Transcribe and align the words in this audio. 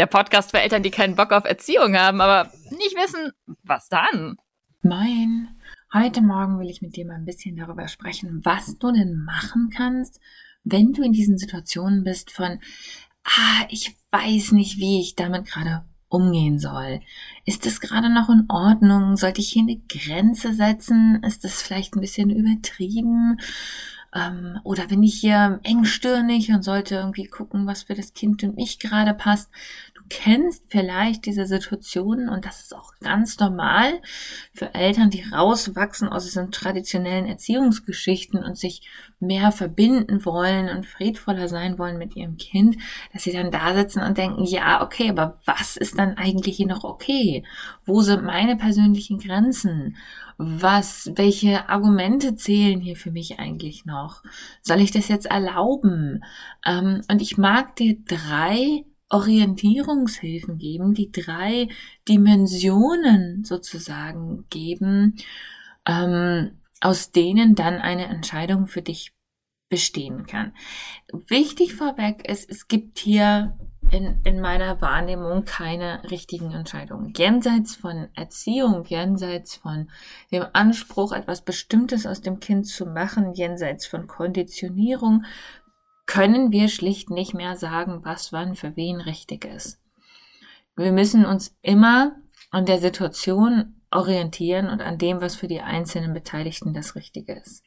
der 0.00 0.06
Podcast 0.06 0.50
für 0.50 0.60
Eltern, 0.60 0.82
die 0.82 0.90
keinen 0.90 1.14
Bock 1.14 1.30
auf 1.30 1.44
Erziehung 1.44 1.94
haben, 1.94 2.22
aber 2.22 2.50
nicht 2.70 2.96
wissen, 2.96 3.32
was 3.62 3.90
dann. 3.90 4.36
Moin. 4.80 5.48
Heute 5.92 6.22
Morgen 6.22 6.58
will 6.58 6.70
ich 6.70 6.80
mit 6.80 6.96
dir 6.96 7.04
mal 7.04 7.16
ein 7.16 7.26
bisschen 7.26 7.54
darüber 7.54 7.86
sprechen, 7.86 8.40
was 8.42 8.78
du 8.78 8.92
denn 8.92 9.22
machen 9.24 9.68
kannst, 9.68 10.18
wenn 10.64 10.94
du 10.94 11.02
in 11.02 11.12
diesen 11.12 11.36
Situationen 11.36 12.02
bist 12.02 12.32
von, 12.32 12.60
ah, 13.24 13.66
ich 13.68 13.94
weiß 14.10 14.52
nicht, 14.52 14.78
wie 14.78 15.02
ich 15.02 15.16
damit 15.16 15.44
gerade 15.44 15.84
umgehen 16.08 16.58
soll. 16.58 17.00
Ist 17.44 17.66
es 17.66 17.82
gerade 17.82 18.08
noch 18.08 18.30
in 18.30 18.46
Ordnung? 18.48 19.18
Sollte 19.18 19.42
ich 19.42 19.50
hier 19.50 19.64
eine 19.64 19.82
Grenze 19.86 20.54
setzen? 20.54 21.22
Ist 21.22 21.44
das 21.44 21.60
vielleicht 21.60 21.94
ein 21.94 22.00
bisschen 22.00 22.30
übertrieben? 22.30 23.38
Ähm, 24.14 24.58
oder 24.64 24.86
bin 24.88 25.02
ich 25.02 25.20
hier 25.20 25.60
engstirnig 25.62 26.50
und 26.50 26.62
sollte 26.62 26.96
irgendwie 26.96 27.26
gucken, 27.26 27.66
was 27.66 27.84
für 27.84 27.94
das 27.94 28.12
Kind 28.12 28.42
und 28.42 28.56
mich 28.56 28.78
gerade 28.78 29.14
passt? 29.14 29.50
Kennst 30.10 30.64
vielleicht 30.68 31.24
diese 31.24 31.46
Situationen 31.46 32.28
und 32.28 32.44
das 32.44 32.60
ist 32.60 32.76
auch 32.76 32.92
ganz 33.00 33.38
normal 33.38 34.02
für 34.52 34.74
Eltern, 34.74 35.08
die 35.08 35.24
rauswachsen 35.32 36.08
aus 36.08 36.24
diesen 36.24 36.50
traditionellen 36.50 37.26
Erziehungsgeschichten 37.26 38.44
und 38.44 38.58
sich 38.58 38.82
mehr 39.20 39.52
verbinden 39.52 40.24
wollen 40.24 40.68
und 40.68 40.84
friedvoller 40.84 41.48
sein 41.48 41.78
wollen 41.78 41.96
mit 41.96 42.16
ihrem 42.16 42.36
Kind, 42.36 42.76
dass 43.12 43.22
sie 43.22 43.32
dann 43.32 43.50
da 43.50 43.74
sitzen 43.74 44.02
und 44.02 44.18
denken, 44.18 44.44
ja, 44.44 44.82
okay, 44.82 45.08
aber 45.08 45.38
was 45.46 45.76
ist 45.76 45.98
dann 45.98 46.16
eigentlich 46.16 46.56
hier 46.56 46.66
noch 46.66 46.84
okay? 46.84 47.44
Wo 47.86 48.02
sind 48.02 48.24
meine 48.24 48.56
persönlichen 48.56 49.18
Grenzen? 49.18 49.96
Was, 50.36 51.12
welche 51.14 51.68
Argumente 51.68 52.34
zählen 52.34 52.80
hier 52.80 52.96
für 52.96 53.10
mich 53.10 53.38
eigentlich 53.38 53.84
noch? 53.84 54.22
Soll 54.62 54.80
ich 54.80 54.90
das 54.90 55.08
jetzt 55.08 55.26
erlauben? 55.26 56.24
Ähm, 56.66 57.02
und 57.10 57.22
ich 57.22 57.36
mag 57.38 57.76
dir 57.76 57.96
drei 58.06 58.84
Orientierungshilfen 59.10 60.58
geben, 60.58 60.94
die 60.94 61.12
drei 61.12 61.68
Dimensionen 62.08 63.44
sozusagen 63.44 64.46
geben, 64.48 65.16
ähm, 65.86 66.58
aus 66.80 67.10
denen 67.10 67.54
dann 67.54 67.74
eine 67.74 68.06
Entscheidung 68.06 68.66
für 68.66 68.82
dich 68.82 69.12
bestehen 69.68 70.26
kann. 70.26 70.52
Wichtig 71.12 71.74
vorweg 71.74 72.28
ist, 72.28 72.50
es 72.50 72.68
gibt 72.68 72.98
hier 72.98 73.56
in, 73.90 74.20
in 74.24 74.40
meiner 74.40 74.80
Wahrnehmung 74.80 75.44
keine 75.44 76.02
richtigen 76.10 76.52
Entscheidungen. 76.52 77.12
Jenseits 77.16 77.74
von 77.74 78.08
Erziehung, 78.14 78.84
jenseits 78.84 79.56
von 79.56 79.90
dem 80.32 80.44
Anspruch, 80.52 81.12
etwas 81.12 81.42
Bestimmtes 81.42 82.06
aus 82.06 82.20
dem 82.20 82.38
Kind 82.40 82.66
zu 82.66 82.86
machen, 82.86 83.34
jenseits 83.34 83.86
von 83.86 84.06
Konditionierung, 84.06 85.24
können 86.06 86.52
wir 86.52 86.68
schlicht 86.68 87.10
nicht 87.10 87.34
mehr 87.34 87.56
sagen, 87.56 88.04
was 88.04 88.32
wann 88.32 88.54
für 88.54 88.76
wen 88.76 89.00
richtig 89.00 89.44
ist. 89.44 89.80
Wir 90.76 90.92
müssen 90.92 91.26
uns 91.26 91.56
immer 91.62 92.16
an 92.50 92.66
der 92.66 92.78
Situation 92.78 93.80
orientieren 93.90 94.68
und 94.68 94.82
an 94.82 94.98
dem, 94.98 95.20
was 95.20 95.36
für 95.36 95.48
die 95.48 95.60
einzelnen 95.60 96.12
Beteiligten 96.12 96.74
das 96.74 96.94
Richtige 96.94 97.34
ist. 97.34 97.64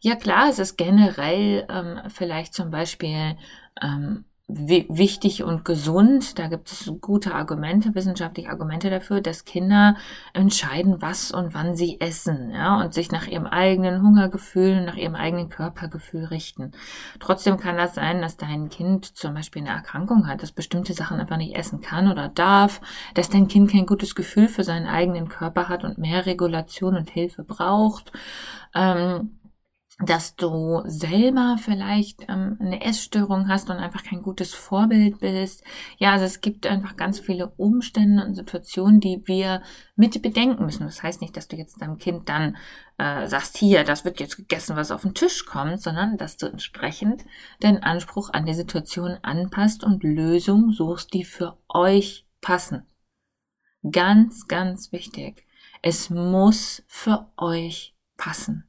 Ja 0.00 0.16
klar, 0.16 0.48
es 0.50 0.58
ist 0.58 0.76
generell 0.76 1.66
ähm, 1.70 2.00
vielleicht 2.08 2.54
zum 2.54 2.70
Beispiel 2.70 3.36
ähm, 3.80 4.24
wichtig 4.46 5.42
und 5.42 5.64
gesund. 5.64 6.38
Da 6.38 6.48
gibt 6.48 6.70
es 6.70 6.92
gute 7.00 7.34
Argumente, 7.34 7.94
wissenschaftliche 7.94 8.50
Argumente 8.50 8.90
dafür, 8.90 9.22
dass 9.22 9.46
Kinder 9.46 9.96
entscheiden, 10.34 11.00
was 11.00 11.32
und 11.32 11.54
wann 11.54 11.76
sie 11.76 11.98
essen, 12.00 12.50
ja, 12.50 12.80
und 12.80 12.92
sich 12.92 13.10
nach 13.10 13.26
ihrem 13.26 13.46
eigenen 13.46 14.02
Hungergefühl, 14.02 14.84
nach 14.84 14.96
ihrem 14.96 15.14
eigenen 15.14 15.48
Körpergefühl 15.48 16.26
richten. 16.26 16.72
Trotzdem 17.20 17.56
kann 17.56 17.78
das 17.78 17.94
sein, 17.94 18.20
dass 18.20 18.36
dein 18.36 18.68
Kind 18.68 19.16
zum 19.16 19.32
Beispiel 19.34 19.62
eine 19.62 19.70
Erkrankung 19.70 20.26
hat, 20.26 20.42
dass 20.42 20.52
bestimmte 20.52 20.92
Sachen 20.92 21.20
einfach 21.20 21.38
nicht 21.38 21.56
essen 21.56 21.80
kann 21.80 22.10
oder 22.10 22.28
darf, 22.28 22.82
dass 23.14 23.30
dein 23.30 23.48
Kind 23.48 23.70
kein 23.70 23.86
gutes 23.86 24.14
Gefühl 24.14 24.48
für 24.48 24.64
seinen 24.64 24.86
eigenen 24.86 25.28
Körper 25.28 25.68
hat 25.68 25.84
und 25.84 25.96
mehr 25.96 26.26
Regulation 26.26 26.96
und 26.96 27.08
Hilfe 27.08 27.44
braucht. 27.44 28.12
Ähm, 28.74 29.38
dass 30.00 30.34
du 30.34 30.82
selber 30.86 31.56
vielleicht 31.58 32.22
ähm, 32.28 32.56
eine 32.58 32.84
Essstörung 32.84 33.48
hast 33.48 33.70
und 33.70 33.76
einfach 33.76 34.02
kein 34.02 34.22
gutes 34.22 34.52
Vorbild 34.52 35.20
bist. 35.20 35.62
Ja, 35.98 36.12
also 36.12 36.24
es 36.24 36.40
gibt 36.40 36.66
einfach 36.66 36.96
ganz 36.96 37.20
viele 37.20 37.52
Umstände 37.56 38.24
und 38.24 38.34
Situationen, 38.34 38.98
die 38.98 39.22
wir 39.26 39.62
mit 39.94 40.20
bedenken 40.20 40.64
müssen. 40.64 40.84
Das 40.84 41.04
heißt 41.04 41.20
nicht, 41.20 41.36
dass 41.36 41.46
du 41.46 41.56
jetzt 41.56 41.80
deinem 41.80 41.98
Kind 41.98 42.28
dann 42.28 42.56
äh, 42.98 43.28
sagst, 43.28 43.56
hier, 43.56 43.84
das 43.84 44.04
wird 44.04 44.18
jetzt 44.18 44.36
gegessen, 44.36 44.74
was 44.74 44.90
auf 44.90 45.02
den 45.02 45.14
Tisch 45.14 45.46
kommt, 45.46 45.80
sondern 45.80 46.16
dass 46.16 46.36
du 46.36 46.46
entsprechend 46.46 47.24
den 47.62 47.80
Anspruch 47.84 48.30
an 48.32 48.46
die 48.46 48.54
Situation 48.54 49.18
anpasst 49.22 49.84
und 49.84 50.02
Lösungen 50.02 50.72
suchst, 50.72 51.14
die 51.14 51.24
für 51.24 51.56
euch 51.68 52.26
passen. 52.40 52.84
Ganz, 53.88 54.48
ganz 54.48 54.90
wichtig. 54.90 55.46
Es 55.82 56.10
muss 56.10 56.82
für 56.88 57.30
euch 57.36 57.94
passen. 58.16 58.68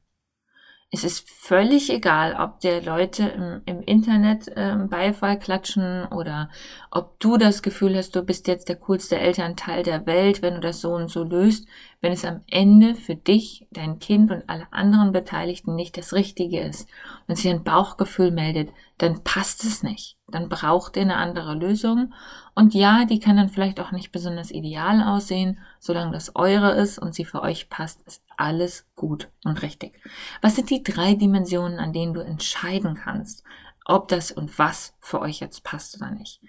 Es 0.92 1.02
ist 1.02 1.28
völlig 1.28 1.90
egal, 1.90 2.36
ob 2.38 2.60
der 2.60 2.80
Leute 2.80 3.24
im, 3.26 3.60
im 3.66 3.82
Internet 3.82 4.50
ähm, 4.54 4.88
Beifall 4.88 5.36
klatschen 5.36 6.06
oder 6.06 6.48
ob 6.92 7.18
du 7.18 7.36
das 7.36 7.62
Gefühl 7.62 7.96
hast, 7.96 8.14
du 8.14 8.22
bist 8.22 8.46
jetzt 8.46 8.68
der 8.68 8.76
coolste 8.76 9.18
Elternteil 9.18 9.82
der 9.82 10.06
Welt, 10.06 10.42
wenn 10.42 10.54
du 10.54 10.60
das 10.60 10.80
so 10.80 10.94
und 10.94 11.08
so 11.08 11.24
löst, 11.24 11.66
wenn 12.00 12.12
es 12.12 12.24
am 12.24 12.42
Ende 12.46 12.94
für 12.94 13.16
dich, 13.16 13.66
dein 13.72 13.98
Kind 13.98 14.30
und 14.30 14.48
alle 14.48 14.68
anderen 14.70 15.10
Beteiligten 15.10 15.74
nicht 15.74 15.98
das 15.98 16.12
Richtige 16.12 16.60
ist 16.60 16.88
und 17.26 17.36
sich 17.36 17.50
ein 17.50 17.64
Bauchgefühl 17.64 18.30
meldet, 18.30 18.70
dann 18.96 19.24
passt 19.24 19.64
es 19.64 19.82
nicht. 19.82 20.16
Dann 20.28 20.48
braucht 20.48 20.96
ihr 20.96 21.02
eine 21.02 21.16
andere 21.16 21.54
Lösung. 21.54 22.14
Und 22.54 22.74
ja, 22.74 23.04
die 23.04 23.18
kann 23.18 23.36
dann 23.36 23.48
vielleicht 23.48 23.80
auch 23.80 23.90
nicht 23.90 24.12
besonders 24.12 24.50
ideal 24.52 25.02
aussehen. 25.02 25.58
Solange 25.80 26.12
das 26.12 26.36
eure 26.36 26.72
ist 26.72 26.98
und 26.98 27.14
sie 27.14 27.24
für 27.24 27.42
euch 27.42 27.68
passt, 27.68 28.02
ist 28.06 28.25
alles 28.36 28.86
gut 28.94 29.30
und 29.44 29.62
richtig. 29.62 30.00
Was 30.42 30.56
sind 30.56 30.70
die 30.70 30.82
drei 30.82 31.14
Dimensionen, 31.14 31.78
an 31.78 31.92
denen 31.92 32.14
du 32.14 32.20
entscheiden 32.20 32.94
kannst, 32.94 33.44
ob 33.84 34.08
das 34.08 34.32
und 34.32 34.58
was 34.58 34.94
für 35.00 35.20
euch 35.20 35.40
jetzt 35.40 35.62
passt 35.62 35.96
oder 35.96 36.10
nicht? 36.10 36.40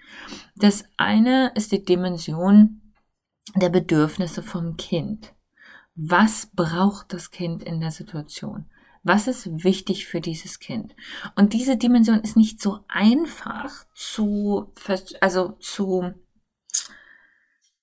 Das 0.56 0.84
eine 0.96 1.52
ist 1.54 1.72
die 1.72 1.84
Dimension 1.84 2.82
der 3.54 3.70
Bedürfnisse 3.70 4.42
vom 4.42 4.76
Kind. 4.76 5.34
Was 5.94 6.50
braucht 6.54 7.12
das 7.12 7.30
Kind 7.30 7.62
in 7.62 7.80
der 7.80 7.90
Situation? 7.90 8.66
Was 9.02 9.26
ist 9.26 9.64
wichtig 9.64 10.06
für 10.06 10.20
dieses 10.20 10.58
Kind? 10.58 10.94
Und 11.34 11.52
diese 11.52 11.76
Dimension 11.76 12.20
ist 12.20 12.36
nicht 12.36 12.60
so 12.60 12.80
einfach 12.88 13.86
zu, 13.94 14.72
also 15.20 15.52
zu, 15.60 16.14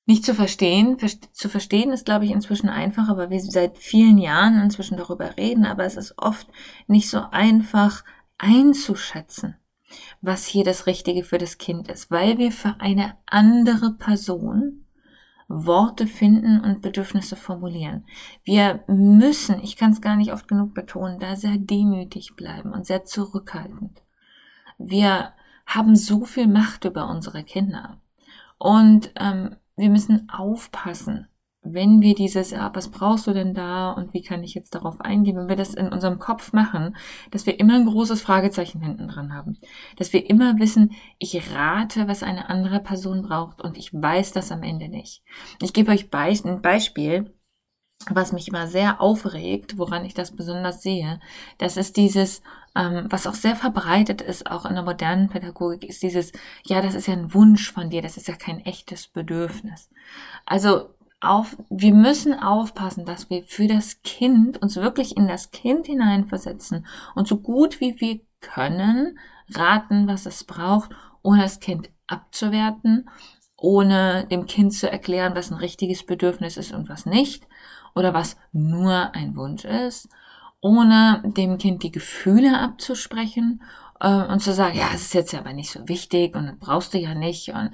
nicht 0.06 0.24
zu 0.24 0.34
verstehen. 0.34 0.98
Zu 1.32 1.50
verstehen 1.50 1.92
ist, 1.92 2.06
glaube 2.06 2.26
ich, 2.26 2.32
inzwischen 2.32 2.70
einfacher, 2.70 3.18
weil 3.18 3.30
wir 3.30 3.40
seit 3.42 3.78
vielen 3.78 4.18
Jahren 4.18 4.62
inzwischen 4.62 4.98
darüber 4.98 5.38
reden, 5.38 5.66
aber 5.66 5.84
es 5.84 5.98
ist 5.98 6.18
oft 6.18 6.48
nicht 6.88 7.10
so 7.10 7.22
einfach 7.32 8.04
einzuschätzen, 8.38 9.56
was 10.22 10.46
hier 10.46 10.64
das 10.64 10.88
Richtige 10.88 11.24
für 11.24 11.38
das 11.38 11.58
Kind 11.58 11.88
ist, 11.90 12.12
weil 12.12 12.38
wir 12.38 12.52
für 12.52 12.76
eine 12.80 13.18
andere 13.26 13.94
Person 13.94 14.86
Worte 15.48 16.08
finden 16.08 16.60
und 16.60 16.82
Bedürfnisse 16.82 17.36
formulieren. 17.36 18.06
Wir 18.44 18.84
müssen, 18.88 19.62
ich 19.62 19.78
kann 19.78 19.92
es 19.92 20.02
gar 20.02 20.16
nicht 20.16 20.34
oft 20.34 20.48
genug 20.48 20.74
betonen, 20.74 21.20
da 21.20 21.36
sehr 21.36 21.58
demütig 21.58 22.36
bleiben 22.36 22.74
und 22.74 22.88
sehr 22.88 23.06
zurückhaltend. 23.06 24.02
Wir 24.80 25.34
haben 25.68 25.96
so 25.96 26.26
viel 26.26 26.48
Macht 26.48 26.86
über 26.86 27.10
unsere 27.10 27.44
Kinder 27.44 28.02
und 28.58 29.12
ähm, 29.18 29.56
wir 29.76 29.90
müssen 29.90 30.30
aufpassen, 30.30 31.28
wenn 31.66 32.02
wir 32.02 32.14
dieses, 32.14 32.52
ja, 32.52 32.72
was 32.74 32.90
brauchst 32.90 33.26
du 33.28 33.34
denn 33.34 33.54
da 33.54 33.92
und 33.92 34.14
wie 34.14 34.22
kann 34.22 34.44
ich 34.44 34.54
jetzt 34.54 34.76
darauf 34.76 35.02
eingehen, 35.02 35.36
wenn 35.36 35.50
wir 35.50 35.56
das 35.56 35.74
in 35.74 35.88
unserem 35.88 36.20
Kopf 36.20 36.54
machen, 36.54 36.96
dass 37.32 37.46
wir 37.46 37.60
immer 37.60 37.76
ein 37.76 37.88
großes 37.88 38.22
Fragezeichen 38.22 38.82
hinten 38.82 39.08
dran 39.08 39.34
haben. 39.34 39.58
Dass 39.98 40.14
wir 40.14 40.30
immer 40.30 40.60
wissen, 40.60 40.92
ich 41.18 41.52
rate, 41.54 42.08
was 42.08 42.22
eine 42.22 42.50
andere 42.50 42.80
Person 42.80 43.24
braucht 43.24 43.62
und 43.62 43.78
ich 43.78 43.92
weiß 43.94 44.32
das 44.32 44.52
am 44.52 44.62
Ende 44.62 44.90
nicht. 44.90 45.24
Ich 45.62 45.74
gebe 45.74 45.92
euch 45.92 46.10
ein 46.14 46.62
Beispiel, 46.62 47.34
was 48.10 48.32
mich 48.32 48.48
immer 48.48 48.68
sehr 48.68 49.02
aufregt, 49.02 49.78
woran 49.78 50.06
ich 50.06 50.14
das 50.14 50.36
besonders 50.36 50.84
sehe. 50.84 51.20
Das 51.58 51.78
ist 51.78 51.98
dieses, 51.98 52.44
ähm, 52.76 53.08
was 53.10 53.28
auch 53.28 53.34
sehr 53.34 53.56
verbreitet 53.56 54.22
ist, 54.22 54.50
auch 54.50 54.66
in 54.66 54.76
der 54.76 54.84
modernen 54.84 55.30
Pädagogik, 55.30 55.84
ist 55.84 56.04
dieses, 56.04 56.32
ja, 56.64 56.82
das 56.82 56.96
ist 56.96 57.08
ja 57.08 57.14
ein 57.14 57.34
Wunsch 57.34 57.72
von 57.72 57.90
dir, 57.90 58.02
das 58.02 58.18
ist 58.18 58.28
ja 58.28 58.36
kein 58.36 58.60
echtes 58.60 59.08
Bedürfnis. 59.08 59.90
Also 60.46 60.90
auf, 61.22 61.58
wir 61.70 61.94
müssen 61.94 62.34
aufpassen, 62.34 63.06
dass 63.06 63.30
wir 63.30 63.44
für 63.44 63.68
das 63.68 64.02
Kind 64.04 64.62
uns 64.62 64.76
wirklich 64.76 65.18
in 65.18 65.28
das 65.28 65.52
Kind 65.52 65.88
hineinversetzen 65.88 66.86
und 67.16 67.28
so 67.28 67.38
gut 67.38 67.80
wie 67.80 68.00
wir 68.00 68.20
können 68.42 69.18
raten, 69.54 70.08
was 70.08 70.26
es 70.26 70.44
braucht, 70.44 70.92
ohne 71.24 71.44
das 71.44 71.60
Kind 71.60 71.90
abzuwerten, 72.08 73.10
ohne 73.58 74.28
dem 74.30 74.46
Kind 74.46 74.74
zu 74.74 74.92
erklären, 74.92 75.36
was 75.36 75.50
ein 75.50 75.58
richtiges 75.58 76.06
Bedürfnis 76.06 76.58
ist 76.58 76.74
und 76.74 76.90
was 76.90 77.06
nicht, 77.06 77.48
oder 77.96 78.14
was 78.14 78.38
nur 78.52 79.16
ein 79.16 79.36
Wunsch 79.36 79.66
ist, 79.66 80.10
ohne 80.66 81.22
dem 81.24 81.60
Kind 81.60 81.84
die 81.84 81.92
Gefühle 81.92 82.60
abzusprechen 82.60 83.62
äh, 84.00 84.26
und 84.26 84.40
zu 84.40 84.52
sagen, 84.52 84.76
ja, 84.76 84.90
es 84.96 85.04
ist 85.04 85.14
jetzt 85.14 85.36
aber 85.36 85.54
nicht 85.54 85.70
so 85.70 85.88
wichtig 85.88 86.36
und 86.36 86.48
das 86.48 86.58
brauchst 86.58 86.96
du 86.96 86.98
ja 86.98 87.14
nicht 87.14 87.50
und 87.50 87.72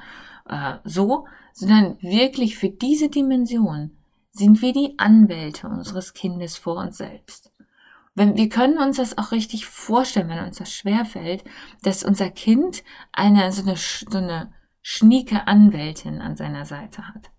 äh, 0.49 0.73
so, 0.83 1.25
sondern 1.53 1.97
wirklich 2.01 2.57
für 2.57 2.67
diese 2.67 3.07
Dimension 3.07 3.91
sind 4.33 4.61
wir 4.61 4.73
die 4.73 4.95
Anwälte 4.97 5.69
unseres 5.69 6.13
Kindes 6.13 6.57
vor 6.57 6.75
uns 6.81 6.97
selbst. 6.97 7.53
Wenn, 8.13 8.35
wir 8.35 8.49
können 8.49 8.77
uns 8.77 8.97
das 8.97 9.17
auch 9.17 9.31
richtig 9.31 9.67
vorstellen, 9.67 10.27
wenn 10.27 10.43
uns 10.43 10.57
das 10.57 10.73
schwerfällt, 10.73 11.45
dass 11.83 12.03
unser 12.03 12.29
Kind 12.29 12.83
eine, 13.13 13.53
so 13.53 13.61
eine, 13.61 13.77
so 13.77 14.17
eine 14.17 14.51
schnieke 14.81 15.47
Anwältin 15.47 16.19
an 16.19 16.35
seiner 16.35 16.65
Seite 16.65 17.07
hat. 17.07 17.31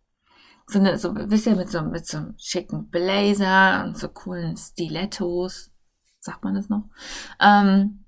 So 0.66 0.78
eine, 0.78 0.98
so, 0.98 1.14
wisst 1.14 1.46
ihr, 1.46 1.56
mit 1.56 1.70
so, 1.70 1.82
mit 1.82 2.06
so 2.06 2.18
einem 2.18 2.34
schicken 2.38 2.88
Blazer 2.88 3.84
und 3.84 3.98
so 3.98 4.08
coolen 4.08 4.56
Stilettos, 4.56 5.70
sagt 6.20 6.44
man 6.44 6.54
das 6.54 6.68
noch, 6.68 6.88
ähm, 7.40 8.04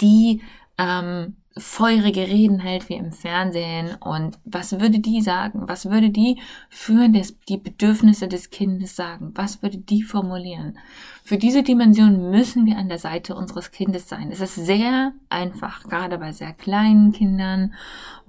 die 0.00 0.42
ähm, 0.80 1.36
feurige 1.56 2.20
Reden 2.20 2.60
hält 2.60 2.88
wie 2.88 2.94
im 2.94 3.12
Fernsehen 3.12 3.96
und 4.00 4.38
was 4.44 4.78
würde 4.80 5.00
die 5.00 5.20
sagen? 5.20 5.62
Was 5.66 5.90
würde 5.90 6.10
die 6.10 6.40
für 6.68 7.08
das, 7.08 7.34
die 7.48 7.58
Bedürfnisse 7.58 8.28
des 8.28 8.50
Kindes 8.50 8.94
sagen? 8.94 9.32
Was 9.34 9.62
würde 9.62 9.78
die 9.78 10.02
formulieren? 10.02 10.78
Für 11.24 11.38
diese 11.38 11.62
Dimension 11.62 12.30
müssen 12.30 12.66
wir 12.66 12.78
an 12.78 12.88
der 12.88 12.98
Seite 12.98 13.34
unseres 13.34 13.72
Kindes 13.72 14.08
sein. 14.08 14.30
Es 14.30 14.40
ist 14.40 14.54
sehr 14.54 15.12
einfach, 15.28 15.84
gerade 15.84 16.18
bei 16.18 16.32
sehr 16.32 16.52
kleinen 16.52 17.12
Kindern, 17.12 17.74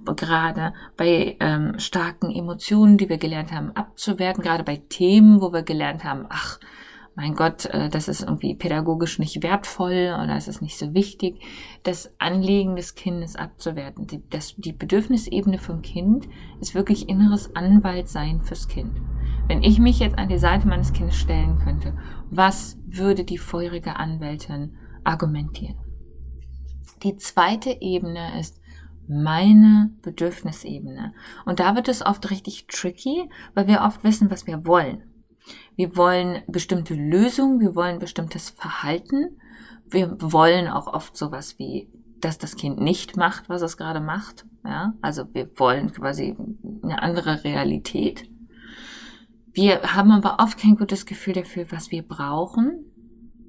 gerade 0.04 0.74
bei 0.96 1.36
ähm, 1.40 1.78
starken 1.78 2.30
Emotionen, 2.30 2.98
die 2.98 3.08
wir 3.08 3.18
gelernt 3.18 3.52
haben 3.52 3.70
abzuwerten, 3.70 4.42
gerade 4.42 4.64
bei 4.64 4.82
Themen, 4.88 5.40
wo 5.40 5.52
wir 5.52 5.62
gelernt 5.62 6.04
haben, 6.04 6.26
ach, 6.28 6.58
mein 7.14 7.34
Gott, 7.34 7.66
äh, 7.66 7.88
das 7.88 8.08
ist 8.08 8.22
irgendwie 8.22 8.54
pädagogisch 8.54 9.18
nicht 9.18 9.42
wertvoll 9.42 10.16
oder 10.22 10.36
es 10.36 10.48
ist 10.48 10.62
nicht 10.62 10.78
so 10.78 10.94
wichtig, 10.94 11.40
das 11.82 12.12
Anliegen 12.18 12.76
des 12.76 12.94
Kindes 12.94 13.36
abzuwerten. 13.36 14.06
Die, 14.06 14.22
das, 14.30 14.54
die 14.56 14.72
Bedürfnisebene 14.72 15.58
vom 15.58 15.82
Kind 15.82 16.28
ist 16.60 16.74
wirklich 16.74 17.08
inneres 17.08 17.54
Anwaltsein 17.54 18.40
fürs 18.40 18.68
Kind. 18.68 19.00
Wenn 19.48 19.62
ich 19.62 19.78
mich 19.78 19.98
jetzt 19.98 20.18
an 20.18 20.28
die 20.28 20.38
Seite 20.38 20.66
meines 20.66 20.92
Kindes 20.92 21.16
stellen 21.16 21.58
könnte, 21.58 21.96
was 22.30 22.78
würde 22.86 23.24
die 23.24 23.38
feurige 23.38 23.96
Anwältin 23.96 24.76
argumentieren? 25.04 25.76
Die 27.02 27.16
zweite 27.16 27.76
Ebene 27.80 28.38
ist 28.38 28.60
meine 29.08 29.90
Bedürfnisebene. 30.02 31.12
Und 31.44 31.60
da 31.60 31.74
wird 31.74 31.88
es 31.88 32.06
oft 32.06 32.30
richtig 32.30 32.66
tricky, 32.68 33.28
weil 33.54 33.66
wir 33.66 33.82
oft 33.82 34.04
wissen, 34.04 34.30
was 34.30 34.46
wir 34.46 34.64
wollen. 34.64 35.02
Wir 35.76 35.96
wollen 35.96 36.42
bestimmte 36.46 36.94
Lösungen, 36.94 37.60
wir 37.60 37.74
wollen 37.74 37.98
bestimmtes 37.98 38.50
Verhalten. 38.50 39.38
Wir 39.88 40.16
wollen 40.20 40.68
auch 40.68 40.86
oft 40.86 41.16
sowas 41.16 41.58
wie, 41.58 41.88
dass 42.20 42.38
das 42.38 42.56
Kind 42.56 42.80
nicht 42.80 43.16
macht, 43.16 43.48
was 43.48 43.62
es 43.62 43.76
gerade 43.76 44.00
macht. 44.00 44.46
Ja, 44.64 44.94
also 45.00 45.24
wir 45.32 45.50
wollen 45.58 45.92
quasi 45.92 46.36
eine 46.82 47.02
andere 47.02 47.44
Realität. 47.44 48.28
Wir 49.52 49.82
haben 49.94 50.12
aber 50.12 50.42
oft 50.42 50.58
kein 50.58 50.76
gutes 50.76 51.04
Gefühl 51.04 51.34
dafür, 51.34 51.66
was 51.70 51.90
wir 51.90 52.02
brauchen 52.02 52.84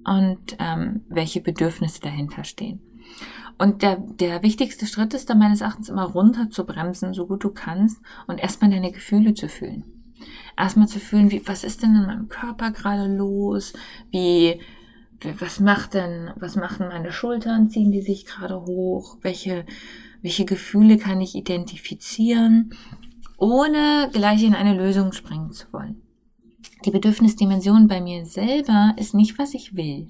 und 0.06 0.57
ähm, 0.60 1.06
welche 1.07 1.39
Bedürfnisse 1.39 2.01
dahinter 2.01 2.44
stehen. 2.44 2.81
Und 3.57 3.84
der, 3.84 3.98
der 3.98 4.42
wichtigste 4.42 4.88
Schritt 4.88 5.13
ist 5.13 5.30
da 5.30 5.36
meines 5.36 5.62
Erachtens 5.62 5.88
immer 5.88 6.06
runter 6.06 6.50
zu 6.50 6.66
bremsen, 6.66 7.13
so 7.13 7.28
gut 7.28 7.44
du 7.44 7.51
kannst, 7.51 8.01
und 8.28 8.39
erstmal 8.39 8.72
deine 8.72 8.92
Gefühle 8.92 9.34
zu 9.34 9.48
fühlen 9.48 9.93
erstmal 10.58 10.88
zu 10.88 11.00
fühlen, 11.00 11.31
wie, 11.31 11.48
was 11.48 11.64
ist 11.64 11.84
denn 11.84 11.96
in 11.96 12.06
meinem 12.06 12.30
Körper 12.30 12.72
gerade 12.72 13.08
los? 13.08 13.74
Wie, 14.12 14.60
was 15.39 15.60
macht 15.60 15.94
denn, 15.94 16.32
was 16.36 16.56
machen 16.56 16.88
meine 16.89 17.12
Schultern? 17.12 17.70
Ziehen 17.70 17.92
die 17.92 18.01
sich 18.01 18.25
gerade 18.25 18.62
hoch? 18.62 19.18
Welche, 19.22 19.65
welche 20.22 20.46
Gefühle 20.46 20.98
kann 20.98 21.22
ich 21.22 21.36
identifizieren? 21.36 22.74
Ohne 23.38 24.10
gleich 24.12 24.44
in 24.44 24.56
eine 24.56 24.75
Lösung 24.75 25.12
springen 25.12 25.51
zu 25.51 25.72
wollen. 25.72 26.01
Die 26.86 26.92
Bedürfnisdimension 26.92 27.88
bei 27.88 28.01
mir 28.01 28.25
selber 28.25 28.94
ist 28.98 29.13
nicht, 29.13 29.39
was 29.39 29.53
ich 29.53 29.75
will. 29.75 30.10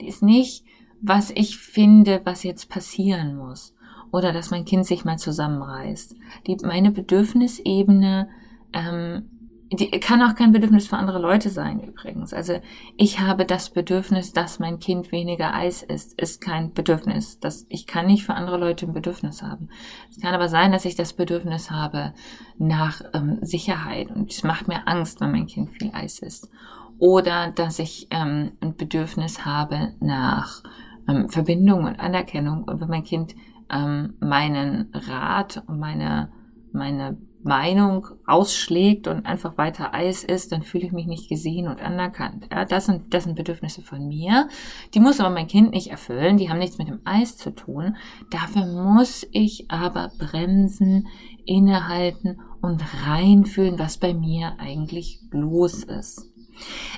Die 0.00 0.08
ist 0.08 0.22
nicht, 0.22 0.64
was 1.00 1.30
ich 1.30 1.58
finde, 1.58 2.20
was 2.24 2.42
jetzt 2.42 2.68
passieren 2.68 3.36
muss. 3.36 3.74
Oder 4.10 4.32
dass 4.32 4.50
mein 4.50 4.64
Kind 4.64 4.86
sich 4.86 5.04
mal 5.04 5.18
zusammenreißt. 5.18 6.14
Die, 6.46 6.56
meine 6.62 6.90
Bedürfnisebene 6.90 8.28
ähm, 8.72 9.30
die 9.70 9.90
kann 9.90 10.22
auch 10.22 10.34
kein 10.34 10.52
Bedürfnis 10.52 10.88
für 10.88 10.96
andere 10.96 11.18
Leute 11.18 11.50
sein 11.50 11.80
übrigens. 11.80 12.32
Also 12.32 12.54
ich 12.96 13.20
habe 13.20 13.44
das 13.44 13.70
Bedürfnis, 13.70 14.32
dass 14.32 14.58
mein 14.58 14.78
Kind 14.78 15.12
weniger 15.12 15.54
Eis 15.54 15.82
isst, 15.82 16.18
ist 16.18 16.40
kein 16.40 16.72
Bedürfnis. 16.72 17.38
Das, 17.38 17.66
ich 17.68 17.86
kann 17.86 18.06
nicht 18.06 18.24
für 18.24 18.34
andere 18.34 18.56
Leute 18.56 18.86
ein 18.86 18.94
Bedürfnis 18.94 19.42
haben. 19.42 19.68
Es 20.10 20.20
kann 20.20 20.34
aber 20.34 20.48
sein, 20.48 20.72
dass 20.72 20.86
ich 20.86 20.94
das 20.94 21.12
Bedürfnis 21.12 21.70
habe 21.70 22.14
nach 22.56 23.02
ähm, 23.12 23.38
Sicherheit 23.42 24.10
und 24.10 24.32
es 24.32 24.42
macht 24.42 24.68
mir 24.68 24.88
Angst, 24.88 25.20
wenn 25.20 25.32
mein 25.32 25.46
Kind 25.46 25.70
viel 25.70 25.90
Eis 25.92 26.20
isst. 26.20 26.50
Oder 26.98 27.50
dass 27.50 27.78
ich 27.78 28.08
ähm, 28.10 28.52
ein 28.60 28.74
Bedürfnis 28.74 29.44
habe 29.44 29.94
nach 30.00 30.62
ähm, 31.06 31.28
Verbindung 31.28 31.84
und 31.84 32.00
Anerkennung 32.00 32.64
und 32.64 32.80
wenn 32.80 32.88
mein 32.88 33.04
Kind 33.04 33.34
ähm, 33.70 34.14
meinen 34.20 34.90
Rat 34.94 35.62
und 35.66 35.78
meine 35.78 36.32
meine 36.72 37.18
Meinung 37.42 38.06
ausschlägt 38.26 39.06
und 39.06 39.24
einfach 39.24 39.56
weiter 39.58 39.94
Eis 39.94 40.24
ist, 40.24 40.52
dann 40.52 40.62
fühle 40.62 40.86
ich 40.86 40.92
mich 40.92 41.06
nicht 41.06 41.28
gesehen 41.28 41.68
und 41.68 41.80
anerkannt. 41.80 42.48
Ja, 42.50 42.64
das 42.64 42.86
sind, 42.86 43.14
das 43.14 43.24
sind 43.24 43.36
Bedürfnisse 43.36 43.82
von 43.82 44.06
mir. 44.08 44.48
Die 44.94 45.00
muss 45.00 45.20
aber 45.20 45.30
mein 45.30 45.46
Kind 45.46 45.70
nicht 45.70 45.90
erfüllen. 45.90 46.36
Die 46.36 46.50
haben 46.50 46.58
nichts 46.58 46.78
mit 46.78 46.88
dem 46.88 47.00
Eis 47.04 47.36
zu 47.36 47.54
tun. 47.54 47.96
Dafür 48.30 48.66
muss 48.66 49.26
ich 49.30 49.70
aber 49.70 50.10
bremsen, 50.18 51.06
innehalten 51.44 52.40
und 52.60 52.82
reinfühlen, 53.06 53.78
was 53.78 53.98
bei 53.98 54.14
mir 54.14 54.58
eigentlich 54.58 55.20
los 55.30 55.84
ist. 55.84 56.28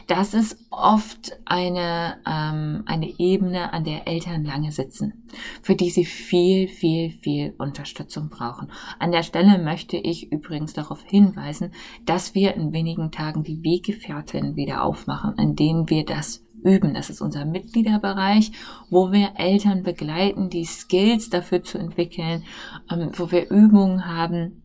Das 0.06 0.34
ist 0.34 0.58
oft 0.70 1.32
eine, 1.44 2.16
ähm, 2.26 2.82
eine 2.86 3.18
Ebene, 3.18 3.72
an 3.72 3.84
der 3.84 4.06
Eltern 4.08 4.44
lange 4.44 4.72
sitzen, 4.72 5.28
für 5.62 5.74
die 5.74 5.90
sie 5.90 6.04
viel, 6.04 6.68
viel, 6.68 7.10
viel 7.10 7.54
Unterstützung 7.58 8.28
brauchen. 8.28 8.70
An 8.98 9.12
der 9.12 9.22
Stelle 9.22 9.58
möchte 9.58 9.96
ich 9.96 10.32
übrigens 10.32 10.72
darauf 10.72 11.02
hinweisen, 11.02 11.72
dass 12.06 12.34
wir 12.34 12.54
in 12.54 12.72
wenigen 12.72 13.10
Tagen 13.10 13.42
die 13.42 13.62
Weggefährtin 13.62 14.56
wieder 14.56 14.82
aufmachen, 14.82 15.34
in 15.38 15.56
denen 15.56 15.88
wir 15.88 16.04
das 16.04 16.44
üben. 16.62 16.94
Das 16.94 17.10
ist 17.10 17.20
unser 17.20 17.44
Mitgliederbereich, 17.44 18.52
wo 18.90 19.12
wir 19.12 19.32
Eltern 19.36 19.82
begleiten, 19.82 20.50
die 20.50 20.64
Skills 20.64 21.30
dafür 21.30 21.62
zu 21.62 21.78
entwickeln, 21.78 22.44
ähm, 22.90 23.10
wo 23.14 23.30
wir 23.30 23.50
Übungen 23.50 24.06
haben, 24.06 24.62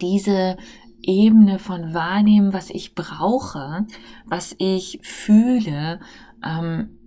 diese 0.00 0.56
Ebene 1.02 1.58
von 1.58 1.94
wahrnehmen, 1.94 2.52
was 2.52 2.70
ich 2.70 2.94
brauche, 2.94 3.86
was 4.26 4.54
ich 4.58 5.00
fühle, 5.02 6.00
ähm, 6.44 6.98